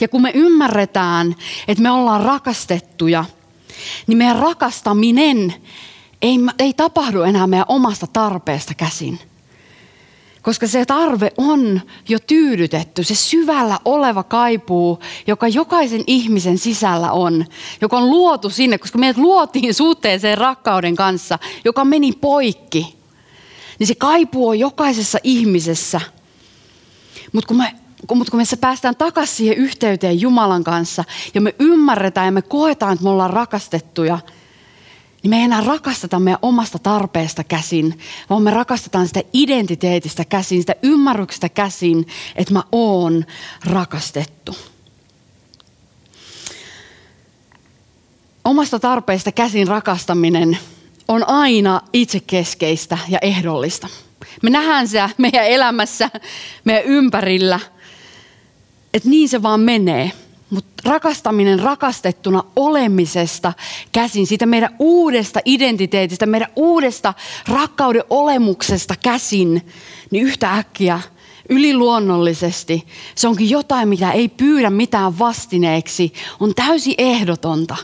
[0.00, 1.36] Ja kun me ymmärretään,
[1.68, 3.24] että me ollaan rakastettuja,
[4.06, 5.54] niin meidän rakastaminen
[6.22, 9.18] ei, ei tapahdu enää meidän omasta tarpeesta käsin–
[10.44, 17.44] koska se tarve on jo tyydytetty, se syvällä oleva kaipuu, joka jokaisen ihmisen sisällä on,
[17.80, 22.96] joka on luotu sinne, koska meidät luotiin suhteeseen rakkauden kanssa, joka meni poikki.
[23.78, 26.00] Niin se kaipuu on jokaisessa ihmisessä.
[27.32, 27.74] Mutta kun me
[28.14, 32.92] mutta kun me päästään takaisin siihen yhteyteen Jumalan kanssa ja me ymmärretään ja me koetaan,
[32.92, 34.18] että me ollaan rakastettuja–
[35.24, 37.98] niin me ei enää rakasteta meidän omasta tarpeesta käsin,
[38.30, 42.06] vaan me rakastetaan sitä identiteetistä käsin, sitä ymmärryksestä käsin,
[42.36, 43.24] että mä oon
[43.64, 44.56] rakastettu.
[48.44, 50.58] Omasta tarpeesta käsin rakastaminen
[51.08, 53.88] on aina itsekeskeistä ja ehdollista.
[54.42, 56.10] Me nähdään se meidän elämässä,
[56.64, 57.60] meidän ympärillä,
[58.94, 60.10] että niin se vaan menee–
[60.54, 63.52] mutta rakastaminen rakastettuna olemisesta
[63.92, 67.14] käsin, siitä meidän uudesta identiteetistä, meidän uudesta
[67.48, 69.66] rakkauden olemuksesta käsin,
[70.10, 71.00] niin yhtä äkkiä
[71.48, 77.76] yliluonnollisesti se onkin jotain, mitä ei pyydä mitään vastineeksi, on täysin ehdotonta,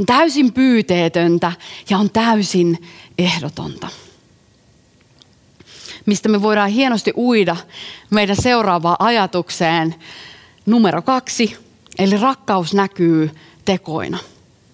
[0.00, 1.52] on täysin pyyteetöntä
[1.90, 2.78] ja on täysin
[3.18, 3.88] ehdotonta.
[6.06, 7.56] Mistä me voidaan hienosti uida
[8.10, 9.94] meidän seuraavaan ajatukseen.
[10.66, 11.56] Numero kaksi,
[11.98, 13.30] Eli rakkaus näkyy
[13.64, 14.18] tekoina.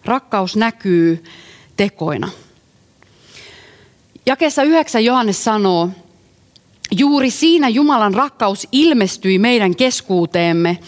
[0.05, 1.25] Rakkaus näkyy
[1.77, 2.29] tekoina.
[4.27, 5.91] Jakeessa 9 Johannes sanoo,
[6.91, 10.79] juuri siinä Jumalan rakkaus ilmestyi meidän keskuuteemme,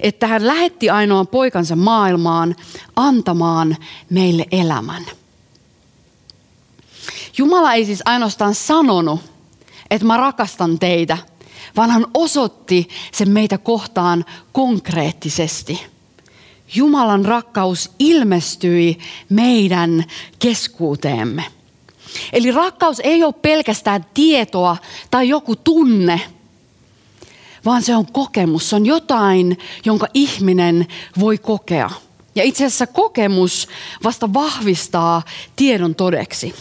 [0.00, 2.56] että hän lähetti ainoan poikansa maailmaan
[2.96, 3.76] antamaan
[4.10, 5.06] meille elämän.
[7.38, 9.20] Jumala ei siis ainoastaan sanonut,
[9.90, 11.18] että mä rakastan teitä–
[11.76, 15.86] vaan hän osoitti sen meitä kohtaan konkreettisesti.
[16.74, 20.04] Jumalan rakkaus ilmestyi meidän
[20.38, 21.44] keskuuteemme.
[22.32, 24.76] Eli rakkaus ei ole pelkästään tietoa
[25.10, 26.20] tai joku tunne,
[27.64, 28.70] vaan se on kokemus.
[28.70, 30.86] Se on jotain, jonka ihminen
[31.18, 31.90] voi kokea.
[32.34, 33.68] Ja itse asiassa kokemus
[34.04, 35.22] vasta vahvistaa
[35.56, 36.54] tiedon todeksi.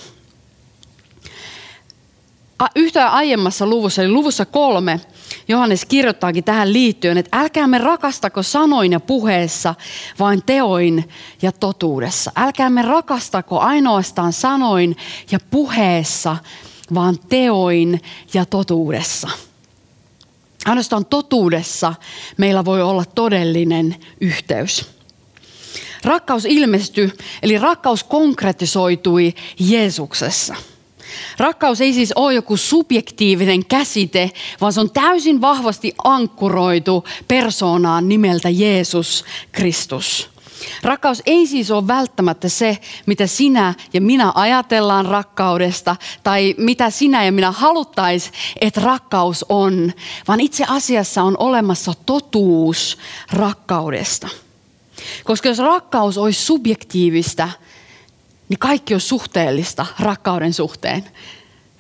[2.76, 5.00] Yhtä aiemmassa luvussa, eli luvussa kolme,
[5.48, 9.76] Johannes kirjoittaakin tähän liittyen, että älkäämme rakastako sanoin ja puheessa,
[10.20, 11.10] vaan teoin
[11.42, 12.32] ja totuudessa.
[12.36, 14.98] Älkäämme rakastako ainoastaan sanoin
[15.32, 16.38] ja puheessa,
[16.94, 18.02] vaan teoin
[18.34, 19.30] ja totuudessa.
[20.66, 21.94] Ainoastaan totuudessa
[22.38, 24.90] meillä voi olla todellinen yhteys.
[26.04, 30.56] Rakkaus ilmestyi, eli rakkaus konkretisoitui Jeesuksessa–
[31.38, 38.50] Rakkaus ei siis ole joku subjektiivinen käsite, vaan se on täysin vahvasti ankkuroitu persoonaan nimeltä
[38.50, 40.30] Jeesus Kristus.
[40.84, 47.26] Rakkaus ei siis ole välttämättä se, mitä sinä ja minä ajatellaan rakkaudesta tai mitä sinä
[47.26, 49.94] ja minä haluttais, että rakkaus on,
[50.28, 52.98] vaan itse asiassa on olemassa totuus
[53.32, 54.30] rakkaudesta.
[55.24, 57.50] Koska jos rakkaus olisi subjektiivista,
[58.50, 61.04] niin kaikki on suhteellista rakkauden suhteen.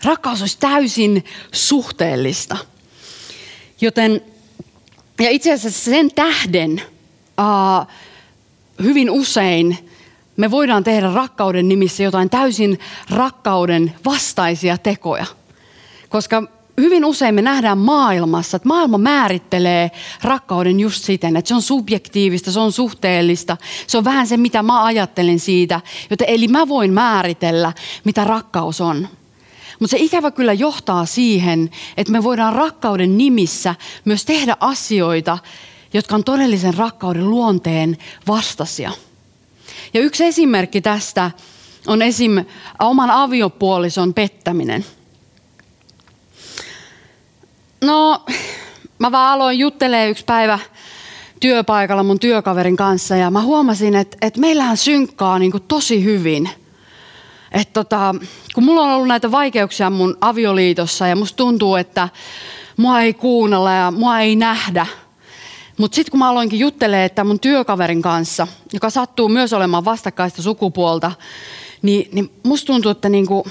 [0.03, 2.57] Rakkaus olisi täysin suhteellista.
[3.81, 4.21] Joten,
[5.19, 6.81] ja itse asiassa sen tähden
[7.39, 7.87] uh,
[8.83, 9.89] hyvin usein
[10.37, 12.79] me voidaan tehdä rakkauden nimissä jotain täysin
[13.09, 15.25] rakkauden vastaisia tekoja.
[16.09, 19.91] Koska hyvin usein me nähdään maailmassa, että maailma määrittelee
[20.23, 24.63] rakkauden just siten, että se on subjektiivista, se on suhteellista, se on vähän se, mitä
[24.63, 25.81] mä ajattelen siitä.
[26.09, 29.07] Joten eli mä voin määritellä, mitä rakkaus on.
[29.79, 35.37] Mutta se ikävä kyllä johtaa siihen, että me voidaan rakkauden nimissä myös tehdä asioita,
[35.93, 38.91] jotka on todellisen rakkauden luonteen vastaisia.
[39.93, 41.31] Ja yksi esimerkki tästä
[41.87, 42.45] on esim.
[42.79, 44.85] oman aviopuolison pettäminen–
[47.81, 48.23] No,
[48.99, 50.59] mä vaan aloin juttelee yksi päivä
[51.39, 56.49] työpaikalla mun työkaverin kanssa ja mä huomasin, että, että meillähän synkkaa niin kuin tosi hyvin.
[57.51, 58.15] Että tota,
[58.55, 62.09] kun mulla on ollut näitä vaikeuksia mun avioliitossa ja musta tuntuu, että
[62.77, 64.85] mua ei kuunnella ja mua ei nähdä.
[65.77, 70.41] Mutta sitten kun mä aloinkin juttelee, että mun työkaverin kanssa, joka sattuu myös olemaan vastakkaista
[70.41, 71.11] sukupuolta,
[71.81, 73.45] niin, niin musta tuntuu, että niinku,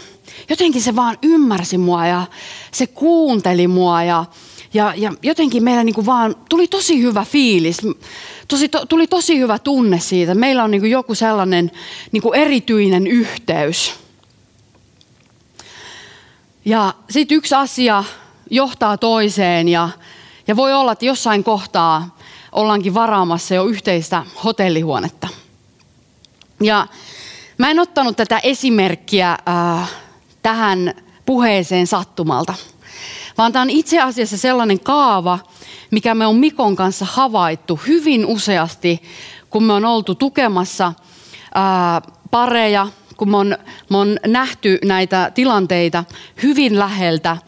[0.48, 2.26] jotenkin se vaan ymmärsi mua ja
[2.72, 4.24] se kuunteli mua ja,
[4.74, 7.76] ja, ja jotenkin meillä niinku vaan tuli tosi hyvä fiilis.
[8.48, 10.34] Tosi, to, tuli tosi hyvä tunne siitä.
[10.34, 11.70] Meillä on niinku joku sellainen
[12.12, 13.94] niinku erityinen yhteys.
[16.64, 18.04] Ja sitten yksi asia
[18.50, 19.88] johtaa toiseen ja,
[20.46, 22.16] ja voi olla, että jossain kohtaa
[22.52, 25.28] ollaankin varaamassa jo yhteistä hotellihuonetta.
[26.60, 26.86] Ja
[27.58, 29.90] Mä en ottanut tätä esimerkkiä äh,
[30.42, 30.94] tähän
[31.26, 32.54] puheeseen sattumalta,
[33.38, 35.38] vaan tämä on itse asiassa sellainen kaava,
[35.90, 39.02] mikä me on Mikon kanssa havaittu hyvin useasti,
[39.50, 43.58] kun me on oltu tukemassa äh, pareja, kun me on,
[43.90, 46.04] me on nähty näitä tilanteita
[46.42, 47.36] hyvin läheltä–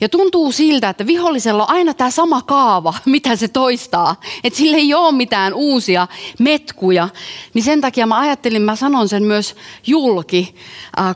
[0.00, 4.20] ja tuntuu siltä, että vihollisella on aina tämä sama kaava, mitä se toistaa.
[4.44, 6.08] Että sillä ei ole mitään uusia
[6.38, 7.08] metkuja.
[7.54, 10.54] Niin sen takia mä ajattelin, mä sanon sen myös julki,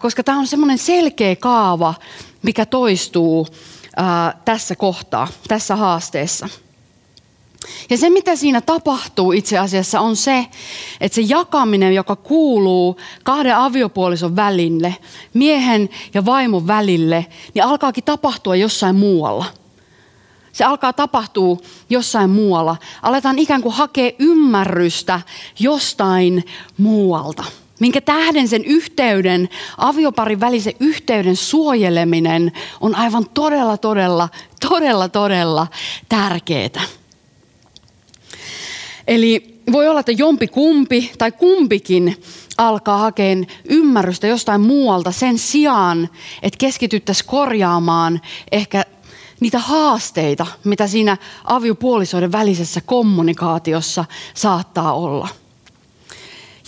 [0.01, 1.94] koska tämä on semmoinen selkeä kaava,
[2.42, 3.47] mikä toistuu
[4.44, 6.49] tässä kohtaa, tässä haasteessa.
[7.90, 10.46] Ja se, mitä siinä tapahtuu itse asiassa, on se,
[11.00, 14.96] että se jakaminen, joka kuuluu kahden aviopuolison välille,
[15.35, 19.44] miehen ja vaimon välille, niin alkaakin tapahtua jossain muualla.
[20.53, 21.57] Se alkaa tapahtua
[21.90, 22.77] jossain muualla.
[23.03, 25.20] Aletaan ikään kuin hakea ymmärrystä
[25.59, 26.44] jostain
[26.79, 27.44] muualta.
[27.81, 29.48] Minkä tähden sen yhteyden,
[29.79, 34.29] avioparin välisen yhteyden suojeleminen on aivan todella, todella,
[34.68, 35.66] todella, todella
[36.09, 36.83] tärkeää.
[39.07, 42.23] Eli voi olla, että jompi kumpi tai kumpikin
[42.59, 46.09] alkaa hakeen ymmärrystä jostain muualta sen sijaan,
[46.43, 48.21] että keskityttäisiin korjaamaan
[48.53, 48.85] ehkä
[49.40, 55.29] niitä haasteita, mitä siinä aviopuolisoiden välisessä kommunikaatiossa saattaa olla.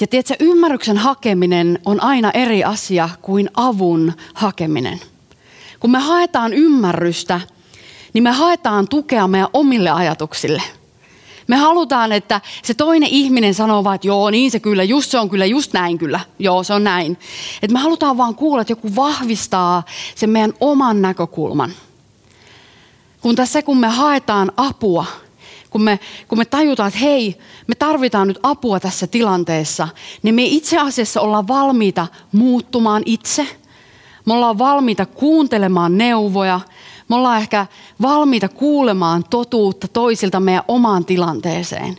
[0.01, 5.01] Ja tiedätkö, ymmärryksen hakeminen on aina eri asia kuin avun hakeminen.
[5.81, 7.40] Kun me haetaan ymmärrystä,
[8.12, 10.62] niin me haetaan tukea meidän omille ajatuksille–
[11.46, 15.18] me halutaan, että se toinen ihminen sanoo vaan, että joo, niin se kyllä, just se
[15.18, 16.20] on kyllä, just näin kyllä.
[16.38, 17.18] Joo, se on näin.
[17.62, 19.82] Että me halutaan vaan kuulla, että joku vahvistaa
[20.14, 21.72] sen meidän oman näkökulman.
[23.20, 25.06] Kun tässä kun me haetaan apua,
[25.70, 29.88] kun me, kun me tajutaan, että hei, me tarvitaan nyt apua tässä tilanteessa,
[30.22, 33.46] niin me itse asiassa ollaan valmiita muuttumaan itse.
[34.24, 36.61] Me ollaan valmiita kuuntelemaan neuvoja.
[37.08, 37.66] Me ollaan ehkä
[38.02, 41.96] valmiita kuulemaan totuutta toisilta meidän omaan tilanteeseen.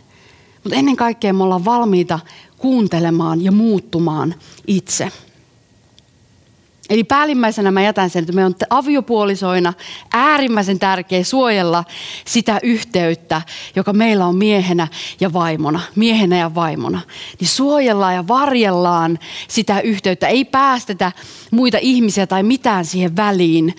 [0.64, 2.18] Mutta ennen kaikkea me ollaan valmiita
[2.58, 4.34] kuuntelemaan ja muuttumaan
[4.66, 5.12] itse.
[6.90, 9.72] Eli päällimmäisenä mä jätän sen, että me on aviopuolisoina
[10.12, 11.84] äärimmäisen tärkeä suojella
[12.24, 13.42] sitä yhteyttä,
[13.76, 14.88] joka meillä on miehenä
[15.20, 15.80] ja vaimona.
[15.96, 17.00] Miehenä ja vaimona.
[17.40, 19.18] Niin suojellaan ja varjellaan
[19.48, 20.28] sitä yhteyttä.
[20.28, 21.12] Ei päästetä
[21.50, 23.74] muita ihmisiä tai mitään siihen väliin,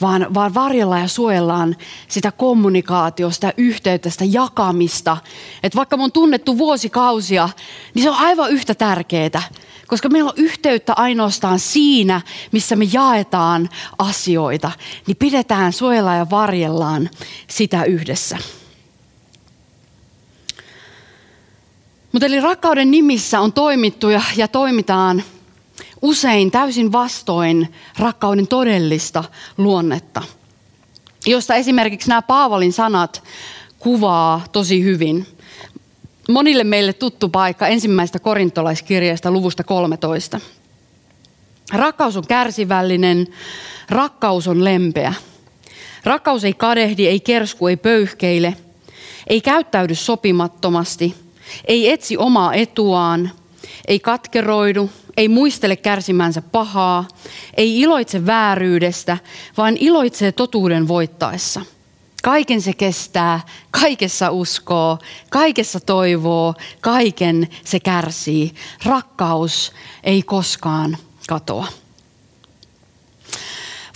[0.00, 1.76] vaan, vaan varjellaan ja suojellaan
[2.08, 5.16] sitä kommunikaatiosta, sitä yhteyttä, sitä jakamista.
[5.62, 7.48] Että vaikka me on tunnettu vuosikausia,
[7.94, 9.42] niin se on aivan yhtä tärkeää
[9.88, 12.20] koska meillä on yhteyttä ainoastaan siinä,
[12.52, 14.70] missä me jaetaan asioita,
[15.06, 17.10] niin pidetään, suojellaan ja varjellaan
[17.46, 18.38] sitä yhdessä.
[22.12, 25.22] Mutta eli rakkauden nimissä on toimittu ja, ja toimitaan
[26.02, 29.24] usein täysin vastoin rakkauden todellista
[29.56, 30.22] luonnetta,
[31.26, 33.22] josta esimerkiksi nämä Paavalin sanat
[33.78, 35.26] kuvaa tosi hyvin–
[36.28, 40.40] monille meille tuttu paikka ensimmäistä korintolaiskirjasta luvusta 13.
[41.72, 43.26] Rakkaus on kärsivällinen,
[43.90, 45.14] rakkaus on lempeä.
[46.04, 48.56] Rakkaus ei kadehdi, ei kersku, ei pöyhkeile,
[49.26, 51.14] ei käyttäydy sopimattomasti,
[51.64, 53.30] ei etsi omaa etuaan,
[53.88, 57.08] ei katkeroidu, ei muistele kärsimänsä pahaa,
[57.56, 59.18] ei iloitse vääryydestä,
[59.56, 61.62] vaan iloitsee totuuden voittaessa–
[62.22, 64.98] Kaiken se kestää, kaikessa uskoo,
[65.30, 68.54] kaikessa toivoo, kaiken se kärsii.
[68.84, 69.72] Rakkaus
[70.04, 70.96] ei koskaan
[71.28, 71.66] katoa.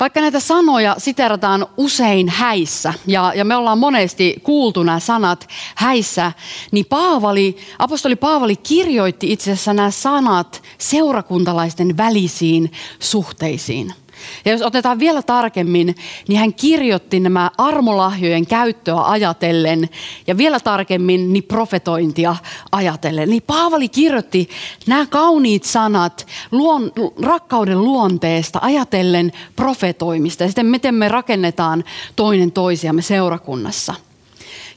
[0.03, 6.33] Vaikka näitä sanoja siterataan usein häissä, ja, ja me ollaan monesti kuultu nämä sanat häissä,
[6.73, 13.95] niin Paavali, apostoli Paavali kirjoitti itse asiassa nämä sanat seurakuntalaisten välisiin suhteisiin.
[14.45, 15.95] Ja jos otetaan vielä tarkemmin,
[16.29, 19.89] niin hän kirjoitti nämä armolahjojen käyttöä ajatellen
[20.27, 22.37] ja vielä tarkemmin niin profetointia
[22.73, 23.29] ajatellen.
[23.29, 24.49] Niin Paavali kirjoitti
[24.87, 31.85] nämä kauniit sanat luon, rakkauden luonteesta ajatellen profetoimista ja sitten miten me rakennetaan
[32.17, 33.95] toinen toisiamme seurakunnassa.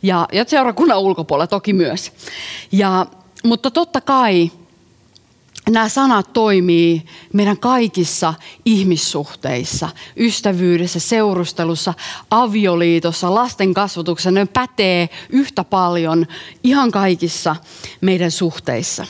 [0.03, 2.11] Ja, ja seurakunnan ulkopuolella toki myös.
[2.71, 3.05] Ja,
[3.43, 4.51] mutta totta kai
[5.69, 8.33] nämä sanat toimii meidän kaikissa
[8.65, 11.93] ihmissuhteissa, ystävyydessä, seurustelussa,
[12.31, 14.31] avioliitossa, lasten kasvatuksessa.
[14.31, 16.27] Ne pätee yhtä paljon
[16.63, 17.55] ihan kaikissa
[18.01, 19.05] meidän suhteissa.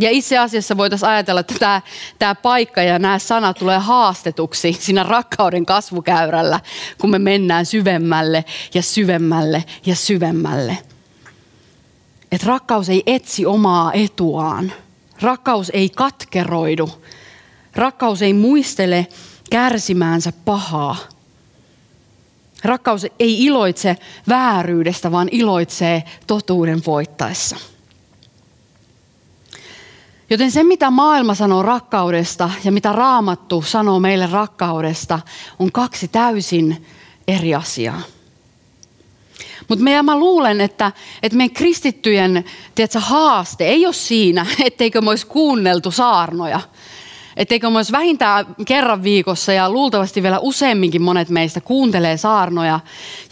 [0.00, 1.82] Ja itse asiassa voitaisiin ajatella, että tämä,
[2.18, 6.60] tämä paikka ja nämä sanat tulee haastetuksi siinä rakkauden kasvukäyrällä,
[7.00, 10.78] kun me mennään syvemmälle ja syvemmälle ja syvemmälle.
[12.32, 14.72] Että rakkaus ei etsi omaa etuaan–
[15.22, 16.90] Rakkaus ei katkeroidu.
[17.76, 19.06] Rakkaus ei muistele
[19.50, 20.96] kärsimäänsä pahaa.
[22.64, 23.96] Rakkaus ei iloitse
[24.28, 27.56] vääryydestä, vaan iloitsee totuuden voittaessa.
[30.30, 35.20] Joten se, mitä maailma sanoo rakkaudesta ja mitä raamattu sanoo meille rakkaudesta,
[35.58, 36.86] on kaksi täysin
[37.28, 38.00] eri asiaa.
[39.70, 45.26] Mutta mä luulen, että, että meidän kristittyjen tiedätkö, haaste ei ole siinä, etteikö me olisi
[45.26, 46.60] kuunneltu saarnoja.
[47.36, 52.80] Etteikö me olisi vähintään kerran viikossa ja luultavasti vielä useamminkin monet meistä kuuntelee saarnoja.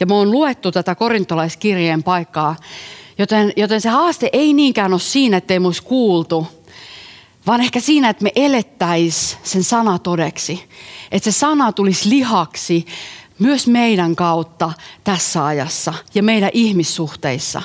[0.00, 2.56] Ja me on luettu tätä korintolaiskirjeen paikkaa.
[3.18, 6.46] Joten, joten se haaste ei niinkään ole siinä, ettei me olisi kuultu,
[7.46, 10.64] vaan ehkä siinä, että me elettäisiin sen sana todeksi.
[11.12, 12.86] Että se sana tulisi lihaksi
[13.38, 14.72] myös meidän kautta
[15.04, 17.62] tässä ajassa ja meidän ihmissuhteissa.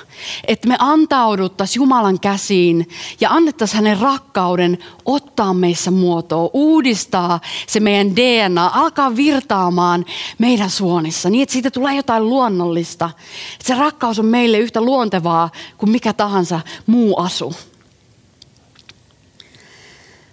[0.48, 2.90] Että me antauduttaisiin Jumalan käsiin
[3.22, 10.06] ja annettaisiin hänen rakkauden ottaa meissä muotoa, uudistaa se meidän DNA, alkaa virtaamaan
[10.38, 13.10] meidän suonissa niin, että siitä tulee jotain luonnollista.
[13.54, 17.54] Että se rakkaus on meille yhtä luontevaa kuin mikä tahansa muu asu.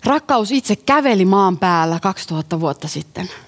[0.04, 3.30] Rakkaus itse käveli maan päällä 2000 vuotta sitten–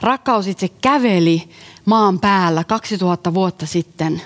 [0.00, 1.48] Rakkaus itse käveli
[1.84, 4.22] maan päällä 2000 vuotta sitten.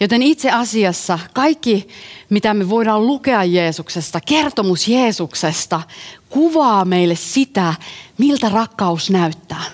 [0.00, 1.88] Joten itse asiassa kaikki,
[2.30, 5.82] mitä me voidaan lukea Jeesuksesta, kertomus Jeesuksesta,
[6.28, 7.74] kuvaa meille sitä,
[8.18, 9.64] miltä rakkaus näyttää.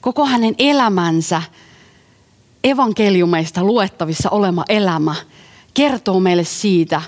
[0.00, 1.42] Koko hänen elämänsä,
[2.64, 5.14] evankeliumeista luettavissa olema elämä,
[5.74, 7.02] kertoo meille siitä,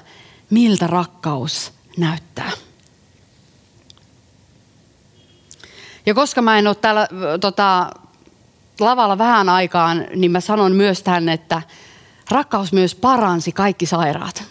[0.51, 2.51] miltä rakkaus näyttää.
[6.07, 7.09] Ja koska mä en ole täällä
[7.40, 7.90] tota,
[8.80, 11.62] lavalla vähän aikaan, niin mä sanon myös tänne, että
[12.30, 14.44] rakkaus myös paransi kaikki sairaat.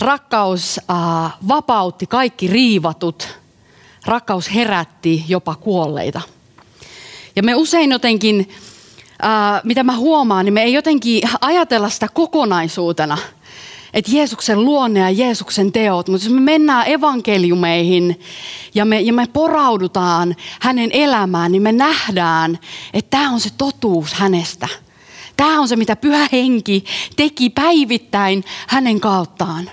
[0.00, 3.38] Rakkaus äh, vapautti kaikki riivatut.
[4.06, 6.20] Rakkaus herätti jopa kuolleita.
[7.36, 8.50] Ja me usein jotenkin,
[9.24, 13.18] äh, mitä mä huomaan, niin me ei jotenkin ajatella sitä kokonaisuutena–
[13.92, 18.20] että Jeesuksen luonne ja Jeesuksen teot, mutta jos me mennään evankeliumeihin
[18.74, 22.58] ja me, ja me poraudutaan hänen elämään, niin me nähdään,
[22.92, 24.68] että tämä on se totuus hänestä.
[25.36, 26.84] Tämä on se, mitä pyhä henki
[27.16, 29.70] teki päivittäin hänen kauttaan.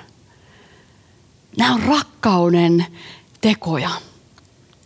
[1.58, 2.86] Nämä on rakkauden
[3.42, 3.90] tekoja.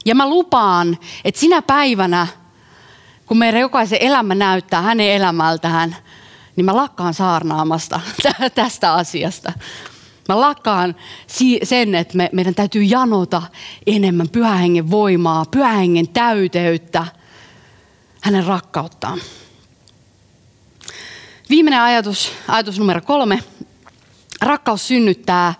[0.05, 2.27] Ja mä lupaan, että sinä päivänä,
[3.25, 5.95] kun meidän jokaisen elämä näyttää hänen elämältään,
[6.55, 7.99] niin mä lakkaan saarnaamasta
[8.55, 9.53] tästä asiasta.
[10.29, 10.95] Mä lakkaan
[11.63, 13.41] sen, että me, meidän täytyy janota
[13.87, 17.05] enemmän pyhähengen voimaa, pyhähengen täyteyttä,
[18.21, 19.19] hänen rakkauttaan.
[21.49, 23.43] Viimeinen ajatus, ajatus numero kolme.
[24.41, 25.53] Rakkaus synnyttää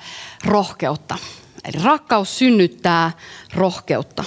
[0.46, 1.18] rohkeutta.
[1.64, 3.12] Eli rakkaus synnyttää
[3.54, 4.24] rohkeutta.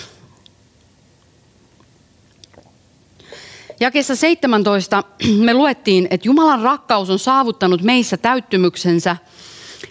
[3.81, 5.03] Jakeessa 17
[5.39, 9.17] me luettiin, että Jumalan rakkaus on saavuttanut meissä täyttymyksensä,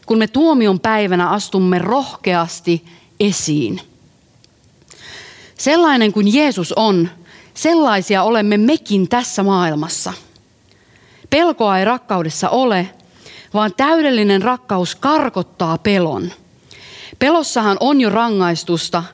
[0.05, 2.85] kun me tuomion päivänä astumme rohkeasti
[3.19, 3.81] esiin.
[5.57, 7.09] Sellainen kuin Jeesus on,
[7.53, 10.13] sellaisia olemme mekin tässä maailmassa.
[11.29, 12.89] Pelkoa ei rakkaudessa ole,
[13.53, 16.31] vaan täydellinen rakkaus karkottaa pelon.
[17.19, 19.03] Pelossahan on jo rangaistusta–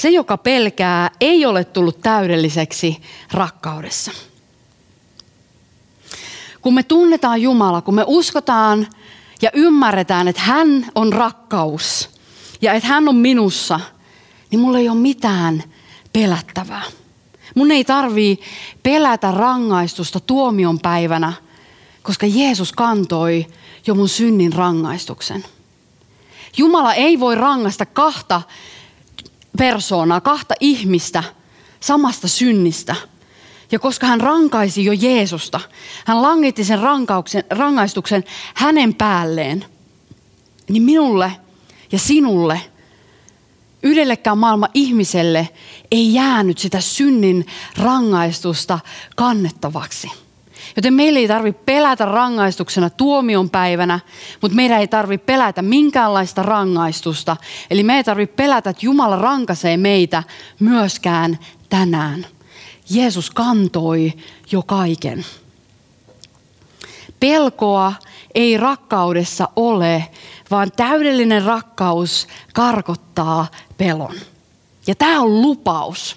[0.00, 4.12] se, joka pelkää, ei ole tullut täydelliseksi rakkaudessa.
[6.60, 8.86] Kun me tunnetaan Jumala, kun me uskotaan
[9.42, 12.10] ja ymmärretään, että hän on rakkaus
[12.62, 13.80] ja että hän on minussa,
[14.50, 15.62] niin mulla ei ole mitään
[16.12, 16.82] pelättävää.
[17.54, 18.40] Mun ei tarvii
[18.82, 21.32] pelätä rangaistusta tuomion päivänä,
[22.02, 23.46] koska Jeesus kantoi
[23.86, 25.44] jo mun synnin rangaistuksen.
[26.56, 28.42] Jumala ei voi rangaista kahta
[29.58, 31.24] persoonaa, kahta ihmistä
[31.80, 32.96] samasta synnistä.
[33.72, 35.60] Ja koska hän rankaisi jo Jeesusta,
[36.06, 36.78] hän langitti sen
[37.50, 38.24] rangaistuksen
[38.54, 39.64] hänen päälleen,
[40.68, 41.32] niin minulle
[41.92, 42.60] ja sinulle,
[43.82, 45.48] yhdellekään maailman ihmiselle
[45.90, 47.46] ei jäänyt sitä synnin
[47.78, 48.78] rangaistusta
[49.16, 50.10] kannettavaksi.
[50.76, 54.00] Joten meillä ei tarvitse pelätä rangaistuksena tuomion päivänä,
[54.42, 57.36] mutta meidän ei tarvitse pelätä minkäänlaista rangaistusta.
[57.70, 60.22] Eli me ei tarvitse pelätä, että Jumala rankaisee meitä
[60.60, 62.26] myöskään tänään.
[62.90, 64.12] Jeesus kantoi
[64.52, 65.24] jo kaiken.
[67.20, 67.92] Pelkoa
[68.34, 70.06] ei rakkaudessa ole,
[70.50, 73.46] vaan täydellinen rakkaus karkottaa
[73.78, 74.14] pelon.
[74.86, 76.16] Ja tämä on lupaus.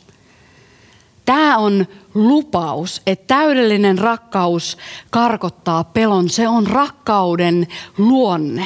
[1.25, 4.77] Tämä on lupaus, että täydellinen rakkaus
[5.09, 6.29] karkottaa pelon.
[6.29, 8.65] Se on rakkauden luonne.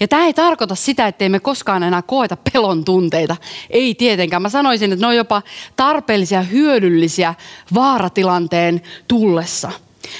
[0.00, 3.36] Ja tämä ei tarkoita sitä, että me koskaan enää koeta pelon tunteita.
[3.70, 4.42] Ei tietenkään.
[4.42, 5.42] Mä sanoisin, että ne on jopa
[5.76, 7.34] tarpeellisia, hyödyllisiä
[7.74, 9.70] vaaratilanteen tullessa.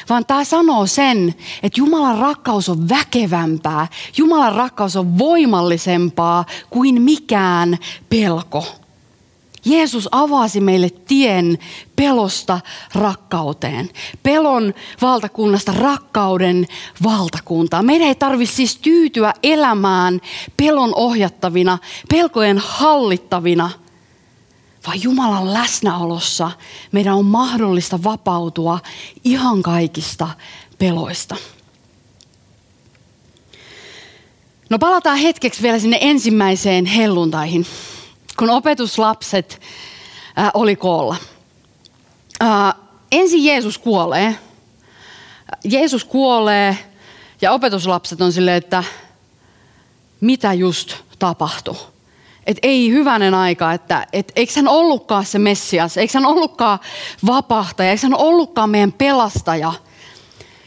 [0.09, 3.87] Vaan tämä sanoo sen, että Jumalan rakkaus on väkevämpää.
[4.17, 7.79] Jumalan rakkaus on voimallisempaa kuin mikään
[8.09, 8.67] pelko.
[9.65, 11.59] Jeesus avasi meille tien
[12.01, 12.61] pelosta
[12.95, 13.91] rakkauteen.
[14.23, 16.67] Pelon valtakunnasta rakkauden
[17.03, 17.87] valtakuntaan.
[17.87, 20.21] Meidän ei tarvitse siis tyytyä elämään
[20.57, 21.79] pelon ohjattavina,
[22.09, 23.71] pelkojen hallittavina,
[24.87, 26.51] vaan Jumalan läsnäolossa
[26.93, 28.79] meidän on mahdollista vapautua
[29.25, 30.29] ihan kaikista
[30.79, 31.37] peloista.
[34.71, 37.67] No palataan hetkeksi vielä sinne ensimmäiseen helluntaihin
[38.39, 39.61] kun opetuslapset
[40.55, 41.17] oli koolla.
[42.43, 42.75] Äh,
[43.13, 44.37] ensin Jeesus kuolee.
[45.65, 46.79] Jeesus kuolee
[47.41, 48.85] ja opetuslapset on silleen, että
[50.21, 51.77] mitä just tapahtui.
[52.47, 56.79] Et ei hyvänen aika, että et, eikö hän ollutkaan se Messias, eikö hän ollutkaan
[57.27, 59.73] vapahtaja, eikö hän ollutkaan meidän pelastaja–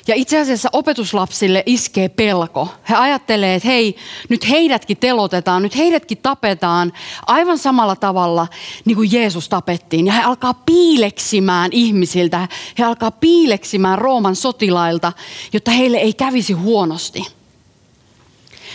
[0.08, 2.68] ja itse asiassa opetuslapsille iskee pelko.
[2.90, 3.96] He ajattelee, että hei,
[4.30, 6.94] nyt heidätkin telotetaan, nyt heidätkin tapetaan
[7.28, 8.48] aivan samalla tavalla
[8.86, 10.08] niin kuin Jeesus tapettiin.
[10.08, 12.48] Ja he alkaa piileksimään ihmisiltä,
[12.80, 15.14] he alkaa piileksimään Rooman sotilailta,
[15.54, 17.28] jotta heille ei kävisi huonosti.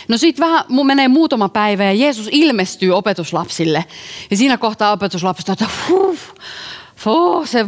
[0.07, 3.85] No sitten vähän menee muutama päivä ja Jeesus ilmestyy opetuslapsille.
[4.31, 6.17] Ja siinä kohtaa opetuslapset että huh,
[7.05, 7.65] huh, se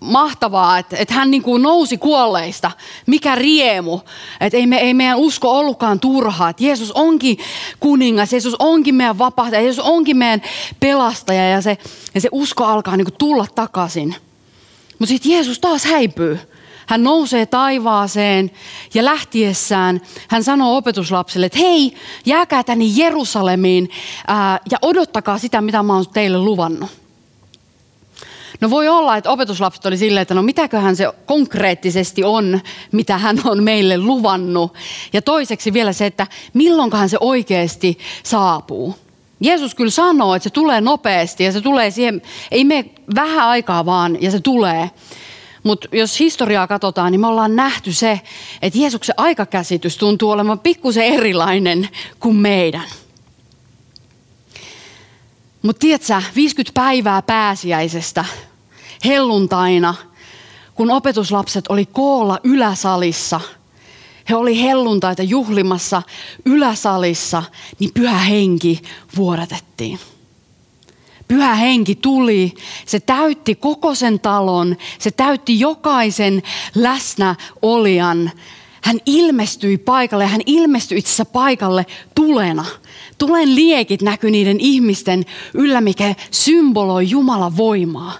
[0.00, 2.70] mahtavaa, että, että hän niin kuin nousi kuolleista.
[3.06, 4.00] Mikä riemu,
[4.40, 6.48] että ei, me, ei meidän usko ollutkaan turhaa.
[6.48, 7.38] Että Jeesus onkin
[7.80, 10.42] kuningas, Jeesus onkin meidän vapahtaja, Jeesus onkin meidän
[10.80, 11.78] pelastaja ja se,
[12.14, 14.14] ja se usko alkaa niin kuin tulla takaisin.
[14.98, 16.38] Mutta sitten Jeesus taas häipyy.
[16.86, 18.50] Hän nousee taivaaseen
[18.94, 23.90] ja lähtiessään hän sanoo opetuslapsille, että hei, jääkää tänne Jerusalemiin
[24.26, 27.05] ää, ja odottakaa sitä, mitä mä oon teille luvannut.
[28.60, 32.60] No voi olla, että opetuslapset oli silleen, että no mitäköhän se konkreettisesti on,
[32.92, 34.74] mitä hän on meille luvannut.
[35.12, 38.94] Ja toiseksi vielä se, että milloinkahan se oikeasti saapuu.
[39.40, 42.84] Jeesus kyllä sanoo, että se tulee nopeasti ja se tulee siihen, ei me
[43.14, 44.90] vähän aikaa vaan ja se tulee.
[45.62, 48.20] Mutta jos historiaa katsotaan, niin me ollaan nähty se,
[48.62, 51.88] että Jeesuksen aikakäsitys tuntuu olevan pikkusen erilainen
[52.20, 52.84] kuin meidän.
[55.62, 58.24] Mutta tiedätkö, 50 päivää pääsiäisestä
[59.04, 59.94] helluntaina,
[60.74, 63.40] kun opetuslapset oli koolla yläsalissa,
[64.28, 66.02] he oli helluntaita juhlimassa
[66.44, 67.42] yläsalissa,
[67.78, 68.82] niin pyhä henki
[69.16, 70.00] vuodatettiin.
[71.28, 72.54] Pyhä henki tuli,
[72.86, 76.42] se täytti koko sen talon, se täytti jokaisen
[76.74, 78.30] läsnäolijan.
[78.86, 82.64] Hän ilmestyi paikalle, hän ilmestyi itse paikalle tulena.
[83.18, 85.24] Tulen liekit näkyi niiden ihmisten
[85.54, 88.18] yllä, mikä symboloi Jumalan voimaa.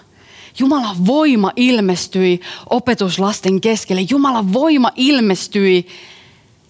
[0.59, 4.05] Jumalan voima ilmestyi opetuslasten keskelle.
[4.09, 5.87] Jumalan voima ilmestyi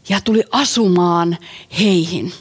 [0.10, 1.38] ja tuli asumaan
[1.80, 2.34] heihin.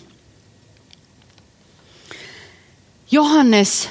[3.10, 3.88] Johannes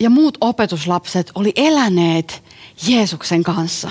[0.00, 2.42] ja muut opetuslapset oli eläneet
[2.86, 3.90] Jeesuksen kanssa.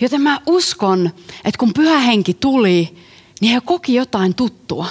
[0.00, 1.10] Joten mä uskon,
[1.44, 2.96] että kun pyhä henki tuli,
[3.40, 4.86] niin he koki jotain tuttua.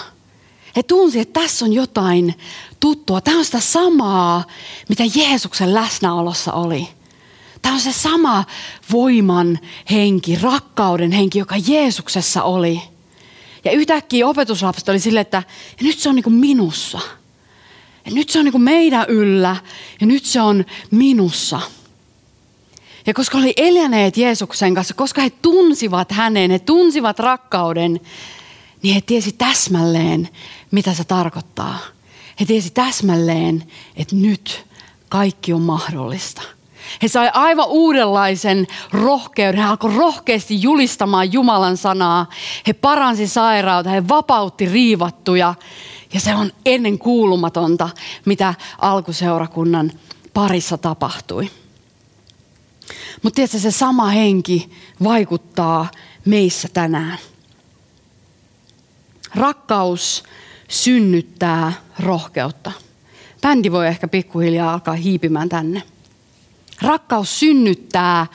[0.76, 2.36] He tunsi, että tässä on jotain
[2.80, 3.22] tuttua.
[3.22, 4.44] Tämä on sitä samaa,
[4.90, 6.88] mitä Jeesuksen läsnäolossa oli.
[7.62, 8.46] Tämä on se sama
[8.92, 9.60] voiman
[9.92, 12.82] henki, rakkauden henki, joka Jeesuksessa oli.
[13.66, 15.44] Ja yhtäkkiä opetuslapset oli sille, että
[15.80, 17.00] ja nyt se on niin kuin minussa–
[18.06, 19.56] ja nyt se on niin kuin meidän yllä
[20.02, 21.62] ja nyt se on minussa.
[23.06, 28.00] Ja koska oli eläneet Jeesuksen kanssa, koska he tunsivat hänen, he tunsivat rakkauden,
[28.82, 30.30] niin he tiesi täsmälleen,
[30.72, 31.78] mitä se tarkoittaa.
[32.40, 33.64] He tiesi täsmälleen,
[33.96, 34.66] että nyt
[35.10, 36.42] kaikki on mahdollista.
[37.02, 39.62] He sai aivan uudenlaisen rohkeuden.
[39.62, 42.30] He alkoi rohkeasti julistamaan Jumalan sanaa.
[42.68, 45.56] He paransi sairautta, he vapautti riivattuja.
[46.14, 47.90] Ja se on ennen kuulumatonta,
[48.26, 49.92] mitä alkuseurakunnan
[50.34, 51.50] parissa tapahtui.
[53.22, 54.70] Mutta tiedätkö, se sama henki
[55.04, 55.88] vaikuttaa
[56.26, 57.18] meissä tänään.
[59.36, 60.24] Rakkaus
[60.68, 62.72] synnyttää rohkeutta.
[63.42, 65.84] Bändi voi ehkä pikkuhiljaa alkaa hiipimään tänne.
[66.82, 68.28] Rakkaus synnyttää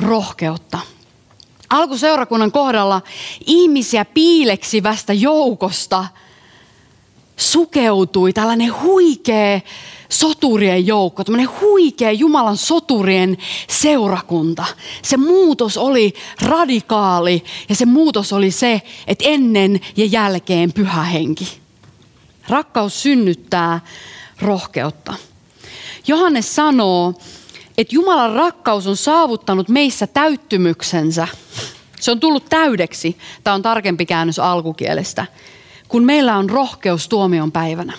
[0.00, 0.78] rohkeutta.
[1.70, 3.02] Alkuseurakunnan kohdalla
[3.46, 6.04] ihmisiä piileksivästä joukosta–
[7.36, 9.60] sukeutui tällainen huikea
[10.12, 13.38] soturien joukko, tämmöinen huikea Jumalan soturien
[13.68, 14.64] seurakunta.
[15.02, 21.58] Se muutos oli radikaali ja se muutos oli se, että ennen ja jälkeen pyhä henki.
[22.48, 23.80] Rakkaus synnyttää
[24.40, 25.14] rohkeutta.
[26.06, 27.14] Johannes sanoo,
[27.78, 31.28] että Jumalan rakkaus on saavuttanut meissä täyttymyksensä.
[32.00, 33.16] Se on tullut täydeksi.
[33.44, 35.26] Tämä on tarkempi käännös alkukielestä
[35.92, 37.92] kun meillä on rohkeus tuomion päivänä.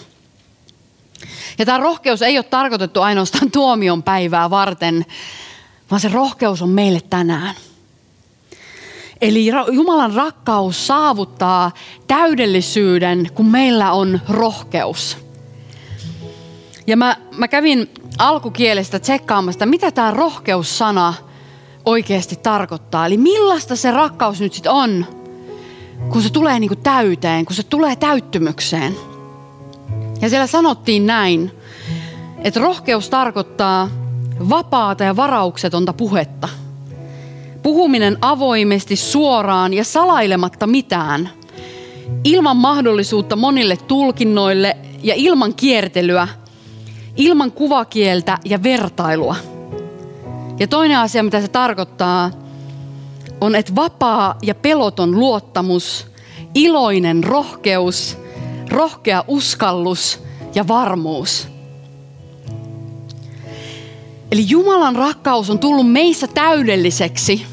[1.57, 5.05] Ja tämä rohkeus ei ole tarkoitettu ainoastaan tuomion päivää varten,
[5.91, 7.55] vaan se rohkeus on meille tänään.
[9.21, 11.71] Eli Jumalan rakkaus saavuttaa
[12.07, 15.17] täydellisyyden, kun meillä on rohkeus.
[16.87, 21.13] Ja mä, mä kävin alkukielestä tsekkaamasta, mitä tämä rohkeussana
[21.85, 23.05] oikeasti tarkoittaa.
[23.05, 25.05] Eli millaista se rakkaus nyt sitten on,
[26.09, 29.12] kun se tulee niin kuin täyteen, kun se tulee täyttymykseen.
[30.23, 31.51] Ja siellä sanottiin näin,
[32.43, 33.89] että rohkeus tarkoittaa
[34.49, 36.49] vapaata ja varauksetonta puhetta.
[37.63, 41.29] Puhuminen avoimesti, suoraan ja salailematta mitään.
[42.23, 46.27] Ilman mahdollisuutta monille tulkinnoille ja ilman kiertelyä,
[47.15, 49.35] ilman kuvakieltä ja vertailua.
[50.59, 52.31] Ja toinen asia, mitä se tarkoittaa,
[53.41, 56.07] on, että vapaa ja peloton luottamus,
[56.55, 58.22] iloinen rohkeus,
[58.69, 60.19] rohkea uskallus
[60.55, 61.47] ja varmuus.
[64.31, 67.45] Eli Jumalan rakkaus on tullut meissä täydelliseksi,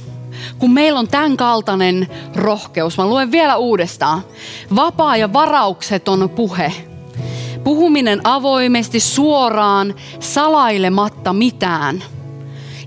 [0.59, 2.99] kun meillä on tämän kaltainen rohkeus.
[2.99, 4.25] Mä luen vielä uudestaan.
[4.77, 6.73] Vapaa ja varaukseton puhe.
[7.65, 12.03] Puhuminen avoimesti, suoraan, salailematta mitään–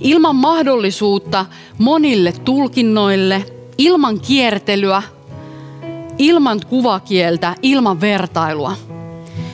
[0.04, 1.46] ilman mahdollisuutta
[1.78, 3.46] monille tulkinnoille,
[3.78, 5.04] ilman kiertelyä,
[6.18, 8.76] ilman kuvakieltä, ilman vertailua.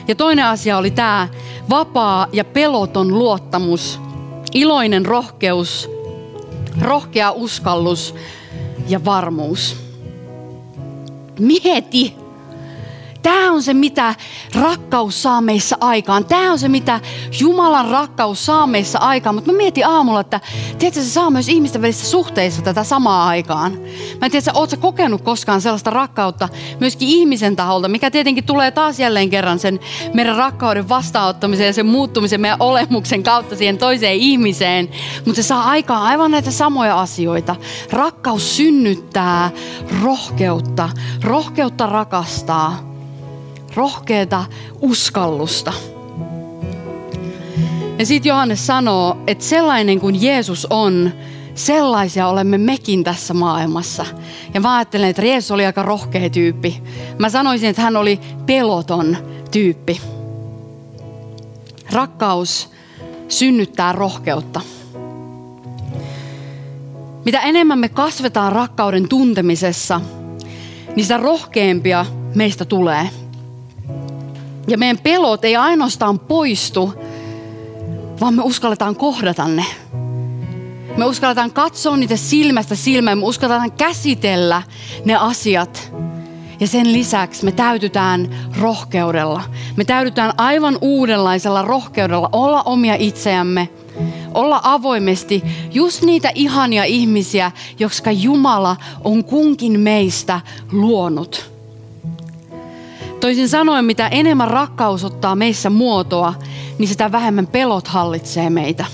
[0.08, 1.28] Ja toinen asia oli tämä
[1.70, 4.00] vapaa ja peloton luottamus,
[4.54, 5.90] iloinen rohkeus,
[6.80, 8.14] rohkea uskallus
[8.88, 9.76] ja varmuus.
[11.38, 12.16] Mieti,
[13.22, 14.14] Tämä on se, mitä
[14.54, 16.24] rakkaus saa meissä aikaan.
[16.24, 17.00] Tämä on se, mitä
[17.40, 19.34] Jumalan rakkaus saa meissä aikaan.
[19.34, 20.40] Mutta mä mietin aamulla, että
[20.78, 23.72] tiedätkö, se saa myös ihmisten välissä suhteissa tätä samaa aikaan.
[24.20, 26.48] Mä en tiedä, ootko kokenut koskaan sellaista rakkautta
[26.80, 29.80] myöskin ihmisen taholta, mikä tietenkin tulee taas jälleen kerran sen
[30.14, 34.88] meidän rakkauden vastaanottamisen ja sen muuttumisen meidän olemuksen kautta siihen toiseen ihmiseen.
[35.26, 37.56] Mutta se saa aikaan aivan näitä samoja asioita.
[37.92, 39.50] Rakkaus synnyttää
[40.02, 40.90] rohkeutta,
[41.22, 42.89] rohkeutta rakastaa
[43.74, 44.44] rohkeata
[44.80, 45.72] uskallusta.
[47.98, 51.10] Ja sitten Johannes sanoo, että sellainen kuin Jeesus on,
[51.54, 54.06] sellaisia olemme mekin tässä maailmassa.
[54.54, 56.82] Ja mä ajattelen, että Jeesus oli aika rohkea tyyppi.
[57.18, 59.16] Mä sanoisin, että hän oli peloton
[59.50, 60.00] tyyppi.
[61.92, 62.70] Rakkaus
[63.28, 64.60] synnyttää rohkeutta.
[67.24, 70.00] Mitä enemmän me kasvetaan rakkauden tuntemisessa,
[70.96, 73.10] niin sitä rohkeampia meistä tulee.
[74.70, 76.94] Ja meidän pelot ei ainoastaan poistu,
[78.20, 79.64] vaan me uskalletaan kohdata ne.
[80.96, 84.62] Me uskalletaan katsoa niitä silmästä silmään, me uskalletaan käsitellä
[85.04, 85.92] ne asiat.
[86.60, 88.28] Ja sen lisäksi me täytytään
[88.60, 89.42] rohkeudella.
[89.76, 93.68] Me täytytään aivan uudenlaisella rohkeudella olla omia itseämme,
[94.34, 95.42] olla avoimesti
[95.72, 100.40] just niitä ihania ihmisiä, jotka Jumala on kunkin meistä
[100.72, 101.50] luonut.
[103.20, 106.34] Toisin sanoen, mitä enemmän rakkaus ottaa meissä muotoa,
[106.78, 108.84] niin sitä vähemmän pelot hallitsee meitä.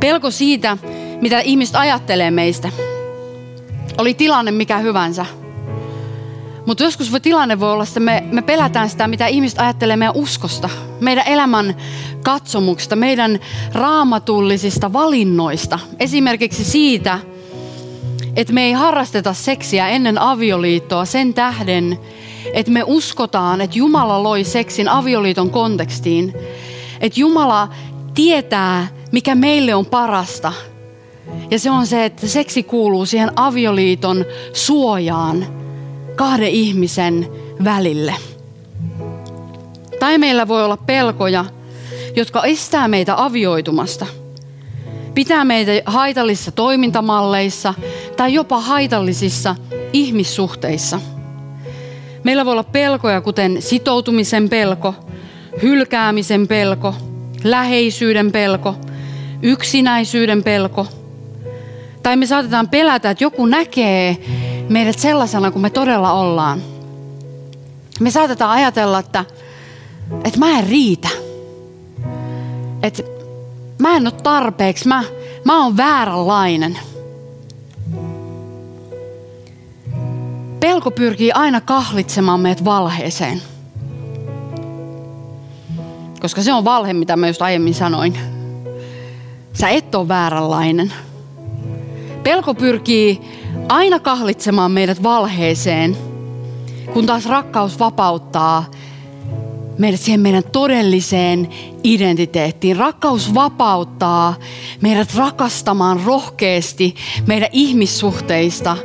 [0.00, 0.76] Pelko siitä,
[1.20, 2.70] mitä ihmiset ajattelee meistä.
[3.98, 5.26] Oli tilanne mikä hyvänsä.
[6.66, 10.16] Mutta joskus voi tilanne voi olla, että me, me pelätään sitä, mitä ihmiset ajattelee meidän
[10.16, 10.68] uskosta,
[11.00, 11.76] meidän elämän
[12.22, 13.38] katsomuksesta, meidän
[13.74, 15.78] raamatullisista valinnoista.
[16.00, 17.18] Esimerkiksi siitä,
[18.36, 21.98] että me ei harrasteta seksiä ennen avioliittoa sen tähden,
[22.52, 26.34] että me uskotaan, että Jumala loi seksin avioliiton kontekstiin.
[27.00, 27.68] Että Jumala
[28.14, 30.52] tietää, mikä meille on parasta.
[31.50, 35.46] Ja se on se, että seksi kuuluu siihen avioliiton suojaan
[36.16, 37.28] kahden ihmisen
[37.64, 38.14] välille.
[40.00, 41.44] Tai meillä voi olla pelkoja,
[42.16, 44.06] jotka estää meitä avioitumasta.
[45.14, 47.74] Pitää meitä haitallisissa toimintamalleissa
[48.16, 49.56] tai jopa haitallisissa
[49.92, 51.00] ihmissuhteissa–
[52.28, 54.94] Meillä voi olla pelkoja, kuten sitoutumisen pelko,
[55.62, 56.94] hylkäämisen pelko,
[57.44, 58.74] läheisyyden pelko,
[59.42, 60.86] yksinäisyyden pelko.
[62.02, 64.16] Tai me saatetaan pelätä, että joku näkee
[64.68, 66.62] meidät sellaisena kuin me todella ollaan.
[68.00, 69.24] Me saatetaan ajatella, että,
[70.24, 71.08] että mä en riitä.
[72.82, 73.02] Että
[73.78, 75.04] mä en ole tarpeeksi, mä,
[75.44, 76.78] mä oon vääränlainen.
[80.60, 83.42] Pelko pyrkii aina kahlitsemaan meidät valheeseen.
[86.20, 88.18] Koska se on valhe, mitä mä just aiemmin sanoin.
[89.52, 90.92] Sä et ole vääränlainen.
[92.22, 93.20] Pelko pyrkii
[93.68, 95.96] aina kahlitsemaan meidät valheeseen,
[96.92, 98.64] kun taas rakkaus vapauttaa
[99.78, 101.48] meidät siihen meidän todelliseen
[101.84, 102.76] identiteettiin.
[102.76, 104.34] Rakkaus vapauttaa
[104.80, 106.94] meidät rakastamaan rohkeasti
[107.26, 108.76] meidän ihmissuhteista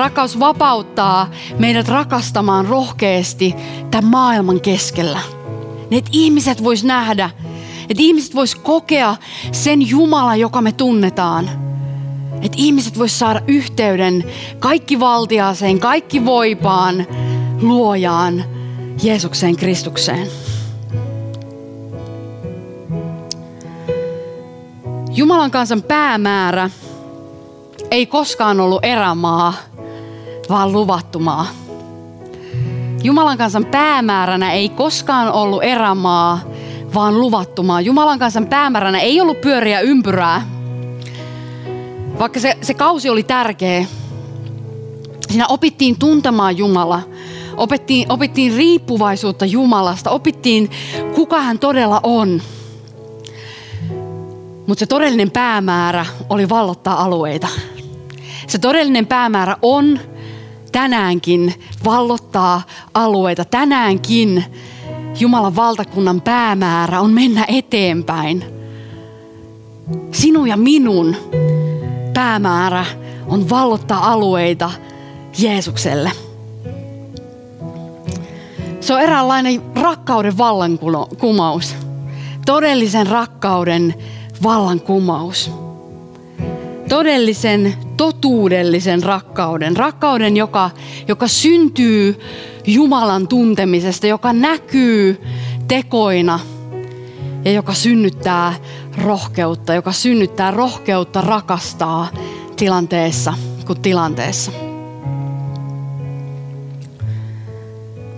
[0.00, 3.54] Rakkaus vapauttaa meidät rakastamaan rohkeasti
[3.90, 5.20] tämän maailman keskellä.
[5.90, 7.30] Niin, että ihmiset vois nähdä,
[7.82, 9.16] että ihmiset vois kokea
[9.52, 11.50] sen Jumala, joka me tunnetaan.
[12.42, 14.24] Että ihmiset vois saada yhteyden
[14.58, 17.06] kaikki valtiaaseen, kaikki voipaan,
[17.60, 18.44] luojaan,
[19.02, 20.26] Jeesukseen Kristukseen.
[25.10, 26.70] Jumalan kansan päämäärä
[27.90, 29.54] ei koskaan ollut erämaa,
[30.50, 31.46] vaan luvattu maa.
[33.02, 36.40] Jumalan kansan päämääränä ei koskaan ollut erämaa,
[36.94, 37.80] vaan luvattu maa.
[37.80, 40.46] Jumalan kansan päämääränä ei ollut pyöriä ympyrää,
[42.18, 43.84] vaikka se, se kausi oli tärkeä.
[45.28, 47.02] Siinä opittiin tuntemaan Jumala.
[47.56, 50.10] Opettiin, opittiin riippuvaisuutta Jumalasta.
[50.10, 50.70] Opittiin,
[51.14, 52.42] kuka hän todella on.
[54.66, 57.48] Mutta se todellinen päämäärä oli vallottaa alueita.
[58.46, 60.00] Se todellinen päämäärä on
[60.72, 61.54] tänäänkin
[61.84, 62.62] vallottaa
[62.94, 63.44] alueita.
[63.44, 64.44] Tänäänkin
[65.20, 68.44] Jumalan valtakunnan päämäärä on mennä eteenpäin.
[70.12, 71.16] Sinun ja minun
[72.14, 72.86] päämäärä
[73.26, 74.70] on vallottaa alueita
[75.38, 76.12] Jeesukselle.
[78.80, 81.74] Se on eräänlainen rakkauden vallankumous.
[82.46, 83.94] Todellisen rakkauden
[84.42, 85.50] vallankumous.
[86.90, 89.76] Todellisen, totuudellisen rakkauden.
[89.76, 90.70] Rakkauden, joka,
[91.08, 92.20] joka syntyy
[92.66, 95.20] Jumalan tuntemisesta, joka näkyy
[95.68, 96.40] tekoina
[97.44, 98.54] ja joka synnyttää
[98.98, 102.08] rohkeutta, joka synnyttää rohkeutta rakastaa
[102.56, 103.34] tilanteessa
[103.66, 104.52] kuin tilanteessa.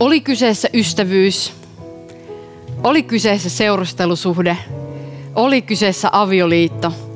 [0.01, 1.53] Oli kyseessä ystävyys,
[2.85, 4.57] oli kyseessä seurustelusuhde,
[5.35, 7.12] oli kyseessä avioliitto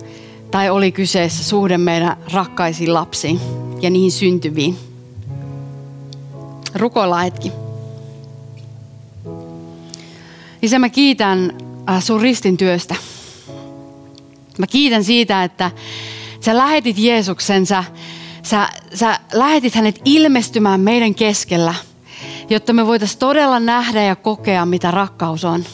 [0.56, 3.40] tai oli kyseessä suhde meidän rakkaisiin lapsiin
[3.80, 4.78] ja niihin syntyviin.
[6.74, 7.52] Rukoillaan hetki.
[10.62, 11.52] Isä, mä kiitän
[11.90, 12.94] äh, sun ristin työstä.
[14.58, 15.70] Mä kiitän siitä, että
[16.40, 17.84] sä lähetit Jeesuksen, sä,
[18.42, 21.74] sä, sä lähetit hänet ilmestymään meidän keskellä,
[22.50, 25.64] jotta me voitaisiin todella nähdä ja kokea, mitä rakkaus on.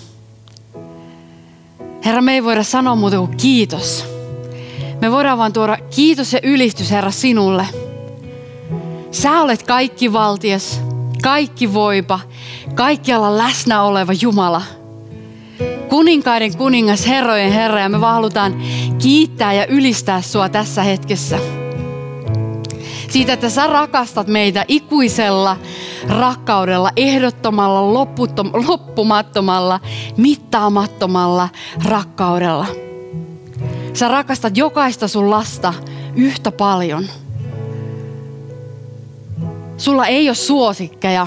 [2.04, 4.11] Herra, me ei voida sanoa muuta kuin kiitos.
[5.02, 7.66] Me voidaan vaan tuoda kiitos ja ylistys, Herra, sinulle.
[9.10, 10.80] Sä olet kaikki valtias,
[11.22, 12.20] kaikki voipa,
[12.74, 14.62] kaikkialla läsnä oleva Jumala.
[15.88, 18.62] Kuninkaiden kuningas, herrojen herra, ja me vaan halutaan
[18.98, 21.38] kiittää ja ylistää sua tässä hetkessä.
[23.10, 25.56] Siitä, että sä rakastat meitä ikuisella
[26.08, 27.94] rakkaudella, ehdottomalla,
[28.66, 29.80] loppumattomalla,
[30.16, 31.48] mittaamattomalla
[31.84, 32.91] rakkaudella.
[33.94, 35.74] Sä rakastat jokaista sun lasta
[36.16, 37.06] yhtä paljon.
[39.76, 41.26] Sulla ei ole suosikkeja,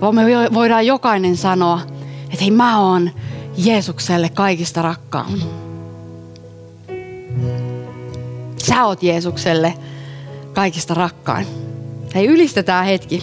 [0.00, 0.22] vaan me
[0.54, 1.80] voidaan jokainen sanoa,
[2.24, 3.10] että hei mä oon
[3.56, 5.32] Jeesukselle kaikista rakkaan.
[8.56, 9.74] Sä oot Jeesukselle
[10.52, 11.46] kaikista rakkain.
[12.14, 13.22] Hei, ylistetään hetki.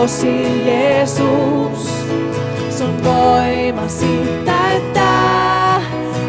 [0.00, 1.90] kasvosi Jeesus,
[2.78, 5.82] sun voimasi täyttää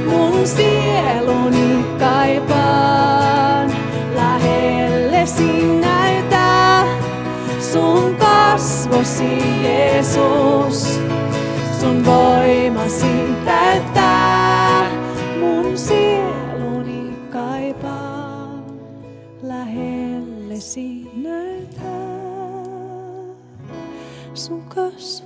[0.09, 3.71] mun sieluni kaipaan.
[4.15, 5.79] Lähellesi
[7.71, 10.99] sun kasvosi Jeesus,
[11.79, 12.40] sun voimasi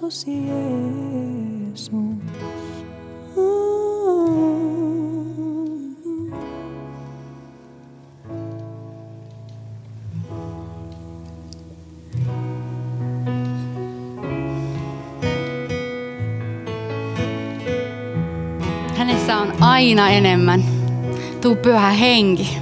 [0.06, 1.92] kasvosi Jeesus.
[19.60, 20.64] aina enemmän.
[21.42, 22.58] Tuu pyhä henki.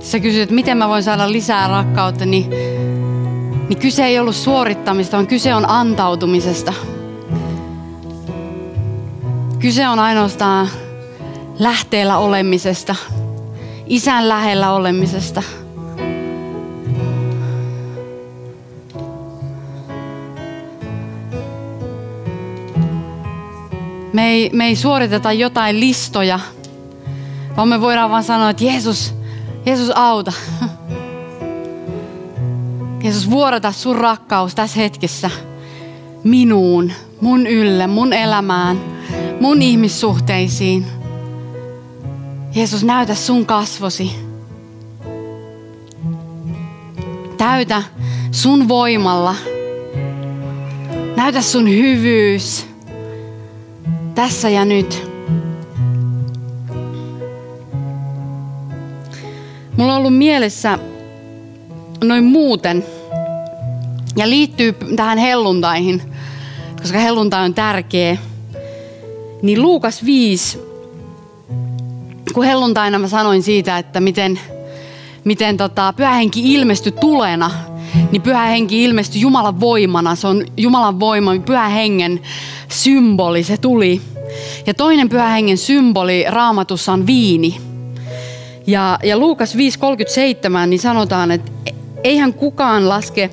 [0.00, 2.69] Sä kysyt, miten mä voin saada lisää rakkautta, niin,
[3.70, 6.72] niin kyse ei ollut suorittamista, vaan kyse on antautumisesta.
[9.58, 10.68] Kyse on ainoastaan
[11.58, 12.96] lähteellä olemisesta,
[13.86, 15.42] isän lähellä olemisesta–
[24.12, 26.40] Me ei, me ei suoriteta jotain listoja,
[27.56, 29.14] vaan me voidaan vaan sanoa, että Jeesus,
[29.66, 30.32] Jeesus auta.
[33.02, 35.30] Jeesus, vuorata sun rakkaus tässä hetkessä
[36.24, 38.80] minuun, mun ylle, mun elämään,
[39.40, 40.86] mun ihmissuhteisiin.
[42.54, 44.10] Jeesus, näytä sun kasvosi.
[47.36, 47.82] Täytä
[48.30, 49.34] sun voimalla.
[51.16, 52.66] Näytä sun hyvyys
[54.14, 55.10] tässä ja nyt.
[59.76, 60.78] Mulla on ollut mielessä
[62.04, 62.84] noin muuten
[64.16, 66.02] ja liittyy tähän helluntaihin,
[66.82, 68.16] koska helluntai on tärkeä.
[69.42, 70.58] Niin Luukas 5,
[72.34, 74.40] kun helluntaina mä sanoin siitä, että miten,
[75.24, 77.50] miten tota, pyhähenki ilmestyi tulena,
[78.12, 80.14] niin pyhä henki ilmestyi Jumalan voimana.
[80.14, 82.20] Se on Jumalan voima, pyhä hengen
[82.68, 84.00] symboli, se tuli.
[84.66, 87.60] Ja toinen pyhä hengen symboli raamatussa on viini.
[88.66, 89.58] Ja, ja Luukas 5.37
[90.66, 91.52] niin sanotaan, että
[92.04, 93.30] eihän kukaan laske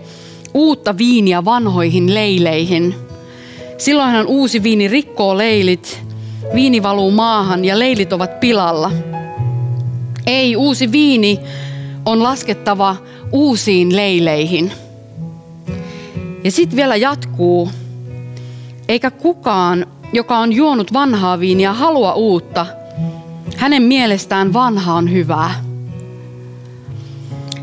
[0.53, 2.95] uutta viiniä vanhoihin leileihin.
[3.77, 6.01] Silloinhan uusi viini rikkoo leilit,
[6.55, 8.91] viini valuu maahan ja leilit ovat pilalla.
[10.25, 11.39] Ei, uusi viini
[12.05, 12.95] on laskettava
[13.31, 14.71] uusiin leileihin.
[16.43, 17.69] Ja sitten vielä jatkuu,
[18.87, 22.65] eikä kukaan, joka on juonut vanhaa viiniä, halua uutta.
[23.57, 25.63] Hänen mielestään vanha on hyvää.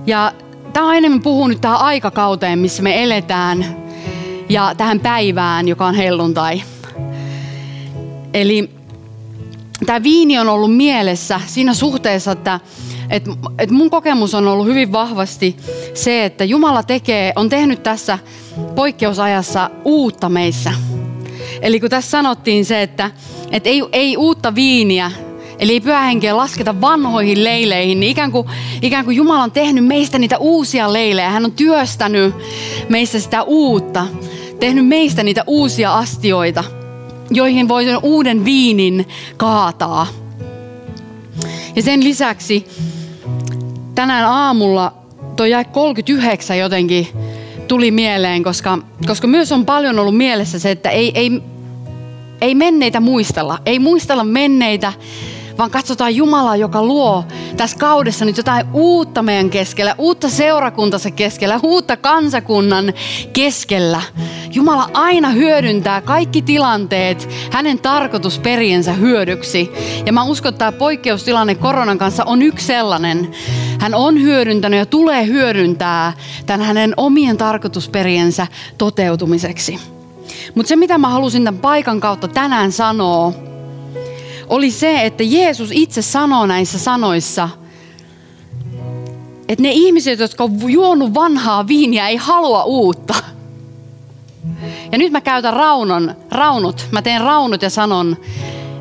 [0.07, 0.32] Ja
[0.75, 3.77] tämä on enemmän puhunut tähän aikakauteen, missä me eletään,
[4.49, 6.62] ja tähän päivään, joka on helluntai.
[8.35, 8.70] Eli
[9.87, 12.61] tämä viini on ollut mielessä siinä suhteessa, että
[13.11, 13.25] et,
[13.59, 15.57] et mun kokemus on ollut hyvin vahvasti
[15.95, 18.18] se, että Jumala tekee, on tehnyt tässä
[18.75, 20.72] poikkeusajassa uutta meissä.
[21.61, 23.11] Eli kun tässä sanottiin se, että
[23.51, 25.12] et ei, ei uutta viiniä,
[25.59, 28.48] eli ei pyhähenkeä lasketa vanhoihin leileihin, niin ikään kuin,
[28.82, 31.30] ikään kuin Jumala on tehnyt meistä niitä uusia leilejä.
[31.30, 32.34] Hän on työstänyt
[32.88, 34.07] meistä sitä uutta,
[34.61, 36.64] tehnyt meistä niitä uusia astioita,
[37.30, 40.07] joihin voi uuden viinin kaataa.
[41.76, 42.66] Ja sen lisäksi
[43.94, 44.92] tänään aamulla
[45.36, 47.09] tuo jäi 39 jotenkin
[47.68, 51.42] tuli mieleen, koska, koska myös on paljon ollut mielessä se, että ei, ei,
[52.40, 53.59] ei menneitä muistella.
[53.66, 54.92] Ei muistella menneitä,
[55.59, 57.24] vaan katsotaan Jumalaa, joka luo
[57.57, 62.92] tässä kaudessa nyt jotain uutta meidän keskellä, uutta seurakuntansa keskellä, uutta kansakunnan
[63.32, 64.02] keskellä.
[64.50, 69.72] Jumala aina hyödyntää kaikki tilanteet hänen tarkoitusperiensä hyödyksi.
[70.07, 73.30] Ja mä uskon, että tämä poikkeustilanne koronan kanssa on yksi sellainen.
[73.78, 76.12] Hän on hyödyntänyt ja tulee hyödyntää
[76.46, 78.46] tämän hänen omien tarkoitusperiensä
[78.78, 79.78] toteutumiseksi.
[80.55, 83.32] Mutta se, mitä mä halusin tämän paikan kautta tänään sanoa,
[84.49, 87.49] oli se, että Jeesus itse sanoo näissä sanoissa,
[89.49, 93.14] että ne ihmiset, jotka on juonut vanhaa viiniä, ei halua uutta.
[94.92, 98.16] Ja nyt mä käytän raunon, raunut, mä teen raunut ja sanon,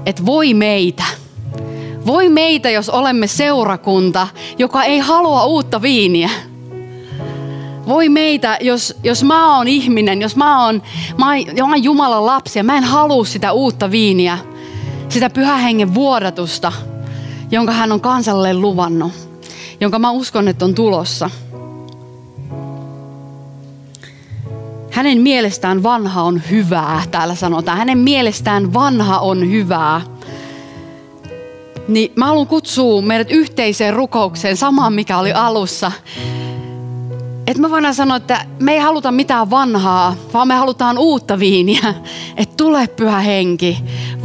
[0.05, 1.03] että voi meitä.
[2.05, 6.30] Voi meitä, jos olemme seurakunta, joka ei halua uutta viiniä.
[7.88, 10.82] Voi meitä, jos, jos mä oon ihminen, jos mä oon,
[11.18, 11.26] mä
[11.61, 14.38] oon Jumalan lapsi ja mä en halua sitä uutta viiniä
[15.14, 16.72] sitä pyhä hengen vuodatusta,
[17.51, 19.11] jonka hän on kansalle luvannut,
[19.80, 21.30] jonka mä uskon, että on tulossa.
[24.91, 27.78] Hänen mielestään vanha on hyvää, täällä sanotaan.
[27.78, 30.01] Hänen mielestään vanha on hyvää.
[31.88, 35.91] Niin mä haluan kutsua meidät yhteiseen rukoukseen, samaan mikä oli alussa.
[37.47, 41.93] Että me voidaan sanoa, että me ei haluta mitään vanhaa, vaan me halutaan uutta viiniä.
[42.38, 43.78] Että tule pyhä henki,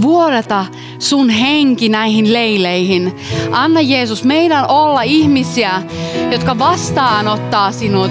[0.03, 0.67] vuodata
[0.99, 3.17] sun henki näihin leileihin.
[3.53, 5.83] Anna Jeesus meidän olla ihmisiä,
[6.33, 8.11] jotka vastaanottaa sinut,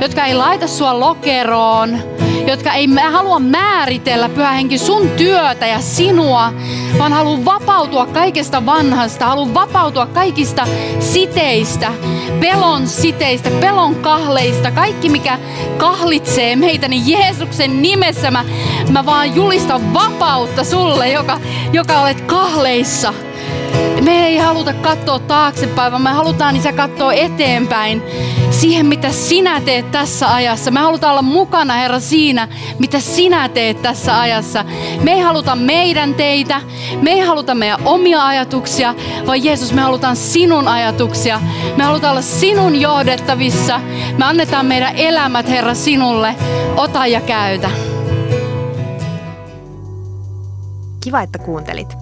[0.00, 1.98] jotka ei laita sua lokeroon,
[2.46, 6.52] jotka ei halua määritellä, pyhä henki, sun työtä ja sinua,
[6.98, 10.66] vaan haluaa vapautua kaikesta vanhasta, haluaa vapautua kaikista
[11.00, 11.92] siteistä,
[12.40, 15.38] pelon siteistä, pelon kahleista, kaikki mikä
[15.76, 18.44] kahlitsee meitä, niin Jeesuksen nimessä mä,
[18.90, 21.40] mä vaan julistan vapautta sulle, joka,
[21.72, 23.14] joka olet kahleissa.
[24.02, 28.02] Me ei haluta katsoa taaksepäin, vaan me halutaan isä katsoa eteenpäin
[28.50, 30.70] siihen, mitä sinä teet tässä ajassa.
[30.70, 32.48] Me halutaan olla mukana, Herra, siinä,
[32.78, 34.64] mitä sinä teet tässä ajassa.
[35.02, 36.60] Me ei haluta meidän teitä,
[37.02, 38.94] me ei haluta meidän omia ajatuksia,
[39.26, 41.40] vaan Jeesus, me halutaan sinun ajatuksia.
[41.76, 43.80] Me halutaan olla sinun johdettavissa.
[44.18, 46.34] Me annetaan meidän elämät, Herra, sinulle.
[46.76, 47.70] Ota ja käytä.
[51.00, 52.01] Kiva, että kuuntelit.